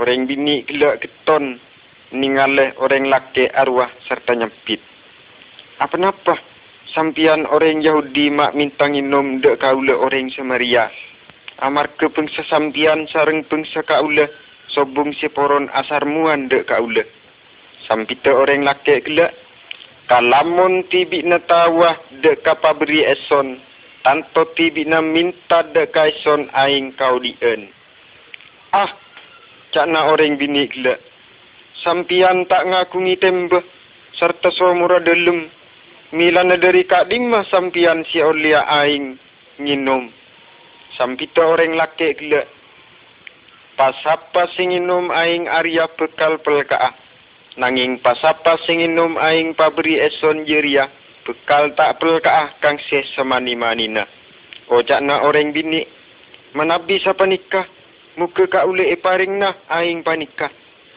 Orang 0.00 0.24
bini 0.24 0.64
gelak 0.64 1.04
keton 1.04 1.60
ningaleh 2.16 2.72
orang 2.80 3.12
laki 3.12 3.46
arwah 3.52 3.92
serta 4.08 4.32
nyempit. 4.32 4.80
Apa-apa? 5.76 6.40
Sampian 6.90 7.46
orang 7.46 7.84
Yahudi 7.84 8.32
mak 8.34 8.56
minta 8.56 8.88
minum 8.90 9.38
dek 9.38 9.62
kaula 9.62 9.94
orang 9.94 10.26
Samaria 10.34 10.90
amar 11.60 11.92
ke 11.96 12.08
pengsa 12.12 12.42
sampian 12.48 13.08
sareng 13.08 13.44
pengsa 13.46 13.84
kaula 13.84 14.28
sobung 14.72 15.12
si 15.16 15.28
poron 15.28 15.68
asar 15.72 16.04
muan 16.04 16.48
de 16.48 16.64
kaula 16.64 17.04
sampita 17.88 18.30
orang 18.32 18.64
laki 18.64 19.00
gela 19.04 19.32
kalamun 20.10 20.84
tibi 20.90 21.22
na 21.22 21.38
tawah 21.38 21.94
de 22.18 22.34
kapabri 22.42 23.06
eson. 23.06 23.62
Tanto 24.00 24.48
tibi 24.56 24.88
na 24.88 25.04
minta 25.04 25.60
de 25.76 25.84
kaison 25.92 26.48
aing 26.56 26.96
kau 26.96 27.20
dien. 27.20 27.68
Ah 28.72 28.88
cakna 29.70 30.08
orang 30.08 30.40
bini 30.40 30.66
gela 30.66 30.96
sampian 31.84 32.48
tak 32.50 32.66
ngakungi 32.66 33.16
tembe 33.20 33.62
serta 34.18 34.50
somura 34.50 34.98
delum 34.98 35.46
milana 36.10 36.58
dari 36.58 36.82
kak 36.82 37.06
dimah 37.06 37.46
sampian 37.46 38.02
si 38.10 38.18
olia 38.18 38.66
aing 38.66 39.14
nginom 39.62 40.10
sampita 40.96 41.42
orang 41.44 41.78
laki 41.78 42.16
gila. 42.18 42.42
Pasapa 43.78 44.50
singinum 44.56 45.08
aing 45.08 45.48
Arya 45.48 45.88
bekal 45.96 46.36
pelkaa. 46.42 46.92
Nanging 47.56 47.98
pasapa 48.04 48.60
singinum 48.68 49.16
aing 49.16 49.56
pabri 49.56 49.98
eson 49.98 50.44
jeria. 50.44 50.90
Bekal 51.24 51.72
tak 51.76 51.96
pelkaa 52.00 52.60
kang 52.60 52.76
se 52.88 53.04
semani 53.16 53.56
manina. 53.56 54.04
Ojak 54.68 55.00
na 55.02 55.24
orang 55.24 55.56
bini. 55.56 55.88
Manabi 56.52 57.00
sa 57.00 57.16
panikah. 57.16 57.66
Muka 58.18 58.44
ka 58.50 58.66
ule 58.66 58.90
iparing 58.92 59.40
na 59.40 59.56
aing 59.70 60.04
panikah. 60.04 60.50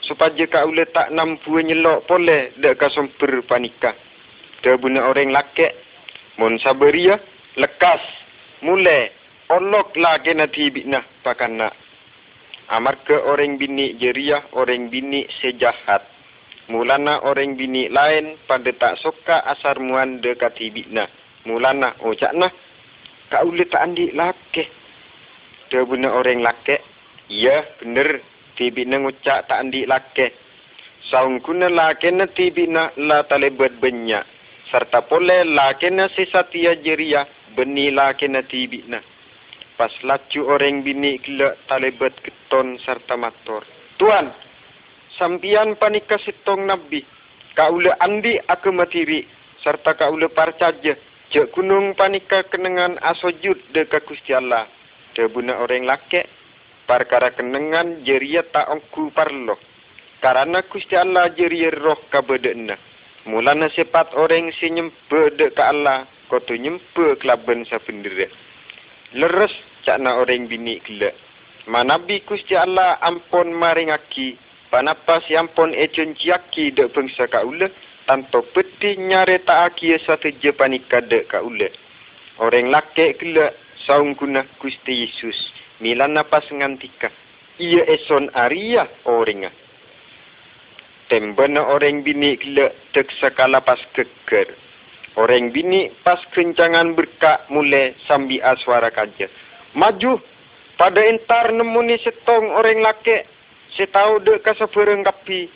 Supaya 0.03 0.43
ka 0.49 0.67
ule 0.67 0.83
tak 0.91 1.13
nampu 1.15 1.55
nyelok 1.63 2.03
pole 2.03 2.51
dek 2.59 2.75
ka 2.75 2.91
somper 2.91 3.39
panikah. 3.47 3.95
Debuna 4.59 5.07
orang 5.07 5.31
laki. 5.31 5.71
Mon 6.35 6.59
saberia 6.59 7.15
lekas. 7.55 8.03
Mulai 8.63 9.22
olok 9.49 9.95
la 9.99 10.19
kena 10.23 10.47
tibi 10.47 10.87
na 10.87 11.03
pakana. 11.23 11.71
Amar 12.71 13.03
ke 13.03 13.19
orang 13.19 13.59
bini 13.59 13.99
jeria, 13.99 14.47
orang 14.55 14.87
bini 14.87 15.27
sejahat. 15.43 16.07
Mulana 16.71 17.19
orang 17.27 17.59
bini 17.59 17.91
lain 17.91 18.39
pada 18.47 18.71
tak 18.71 18.95
suka 19.03 19.43
asar 19.43 19.83
muan 19.83 20.23
dekat 20.23 20.55
tibi 20.55 20.87
na. 20.87 21.03
Mulana 21.43 21.91
ojak 21.99 22.31
na. 22.31 22.47
Kau 23.27 23.51
boleh 23.51 23.67
tak 23.67 23.83
andi 23.83 24.15
lake. 24.15 24.71
Dia 25.67 25.83
guna 25.83 26.15
orang 26.15 26.39
lake. 26.39 26.79
Ya 27.27 27.67
bener. 27.83 28.23
Tibi 28.55 28.87
na 28.87 29.01
tak 29.21 29.49
andi 29.51 29.83
lake. 29.83 30.31
Saung 31.11 31.43
kuna 31.43 31.67
lake 31.67 32.07
na 32.15 32.31
tibi 32.31 32.69
la 32.95 33.27
talebat 33.27 33.75
banyak. 33.83 34.23
Serta 34.71 35.03
pole 35.03 35.43
lake 35.43 35.91
na 35.91 36.07
sesatia 36.15 36.79
jeria. 36.79 37.27
Beni 37.59 37.91
lake 37.91 38.23
na 38.31 38.39
tibi 38.39 38.87
pas 39.77 39.91
laju 40.05 40.41
orang 40.45 40.85
bini 40.85 41.17
gila 41.21 41.57
talebet 41.65 42.13
keton 42.21 42.77
serta 42.85 43.17
mator. 43.17 43.65
Tuan, 43.97 44.29
sampian 45.17 45.73
panika 45.77 46.17
sitong 46.21 46.69
nabi, 46.69 47.01
kaula 47.57 47.97
andi 48.01 48.37
aku 48.45 48.69
matiri, 48.69 49.25
serta 49.61 49.97
kaula 49.97 50.29
parcaja, 50.29 50.93
jek 51.33 51.47
gunung 51.53 51.97
panika 51.97 52.45
kenengan 52.49 53.01
asojud 53.01 53.57
deka 53.73 54.01
kusti 54.05 54.33
Allah. 54.37 54.69
Debuna 55.13 55.61
orang 55.61 55.85
lake, 55.85 56.25
perkara 56.89 57.33
kenengan 57.33 58.01
jeria 58.01 58.41
tak 58.49 58.69
ongku 58.69 59.13
parlo. 59.13 59.57
Karena 60.21 60.65
kusti 60.65 60.97
Allah 60.97 61.29
jeria 61.33 61.69
roh 61.69 61.99
kabedena. 62.09 62.77
Mulana 63.23 63.69
sepat 63.71 64.11
orang 64.17 64.51
si 64.57 64.67
nyempe 64.73 65.31
deka 65.37 65.69
Allah, 65.69 66.09
koto 66.27 66.57
nyempe 66.57 67.15
kelaban 67.21 67.63
sa 67.69 67.79
pendiri 67.79 68.42
leres 69.13 69.53
cakna 69.85 70.17
orang 70.17 70.49
bini 70.49 70.81
gila. 70.81 71.13
Manabi 71.69 72.19
kusti 72.27 72.57
Allah 72.57 72.99
ampun 72.99 73.53
maring 73.55 73.93
aki, 73.93 74.35
panapas 74.67 75.23
ampun 75.31 75.71
ecun 75.71 76.17
ciaki 76.17 76.73
dek 76.75 76.91
bangsa 76.91 77.29
kaula, 77.31 77.69
tanto 78.09 78.43
peti 78.51 78.99
nyare 78.99 79.39
tak 79.45 79.71
aki 79.71 79.95
satu 80.03 80.33
je 80.41 80.51
panika 80.51 80.99
dek 80.99 81.29
kaula. 81.31 81.69
Orang 82.41 82.73
laki 82.73 83.13
gila 83.21 83.53
saung 83.85 84.17
guna 84.17 84.43
kusti 84.59 85.07
Yesus, 85.07 85.37
milan 85.79 86.17
napas 86.17 86.49
ngantika. 86.51 87.13
Ia 87.61 87.85
eson 87.85 88.33
aria 88.33 88.89
orangnya. 89.05 89.53
Tembana 91.07 91.61
orang 91.69 92.01
bini 92.01 92.35
gila 92.41 92.73
dek 92.91 93.07
sekala 93.21 93.61
pas 93.61 93.79
keker. 93.93 94.51
Orang 95.13 95.53
bini 95.53 95.93
pas 96.01 96.17
kencangan 96.33 96.97
berkak 96.97 97.45
mulai 97.53 97.93
sambi 98.09 98.41
aswara 98.41 98.89
kaja. 98.89 99.29
Maju 99.77 100.17
pada 100.73 101.05
entar 101.05 101.53
nemu 101.53 101.85
ni 101.85 102.01
setong 102.01 102.49
orang 102.49 102.81
laki. 102.81 103.21
Saya 103.77 103.93
tahu 103.93 104.25
dek 104.25 104.41
kasa 104.41 104.65
perengkapi. 104.65 105.49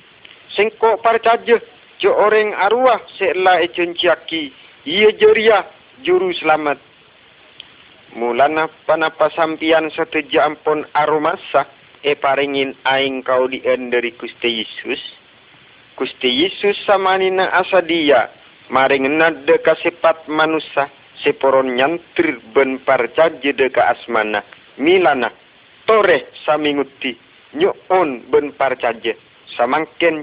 Sengkok 0.53 1.01
para 1.01 1.18
caja. 1.18 1.58
Jo 1.97 2.14
orang 2.14 2.53
arwah 2.53 3.01
selah 3.18 3.58
ecun 3.66 3.97
ciaki. 3.97 4.53
Ia 4.86 5.10
jeria 5.18 5.66
juru 6.05 6.30
selamat. 6.38 6.78
Mulana 8.14 8.70
panapa 8.86 9.34
sampian 9.34 9.89
satu 9.89 10.22
jam 10.30 10.53
pun 10.62 10.86
aromasa. 10.93 11.66
E 12.05 12.14
paringin 12.14 12.78
aing 12.86 13.26
kau 13.26 13.49
di 13.49 13.58
dari 13.66 14.14
Kusti 14.14 14.62
Yesus. 14.62 15.01
Kusti 15.97 16.30
Yesus 16.45 16.78
sama 16.86 17.18
nina 17.18 17.49
asa 17.49 17.82
maring 18.70 19.07
nade 19.18 19.59
kasipat 19.65 20.28
manusia 20.32 20.88
seporon 21.24 21.76
nyantri 21.76 22.39
ben 22.55 22.80
parjaji 22.88 23.51
deka 23.51 23.91
asmana. 23.91 24.43
Milana 24.78 25.32
tore 25.86 26.32
saminguti 26.45 27.18
nyuon 27.59 28.24
ben 28.32 28.53
parjaji 28.55 29.11
samangken 29.55 30.15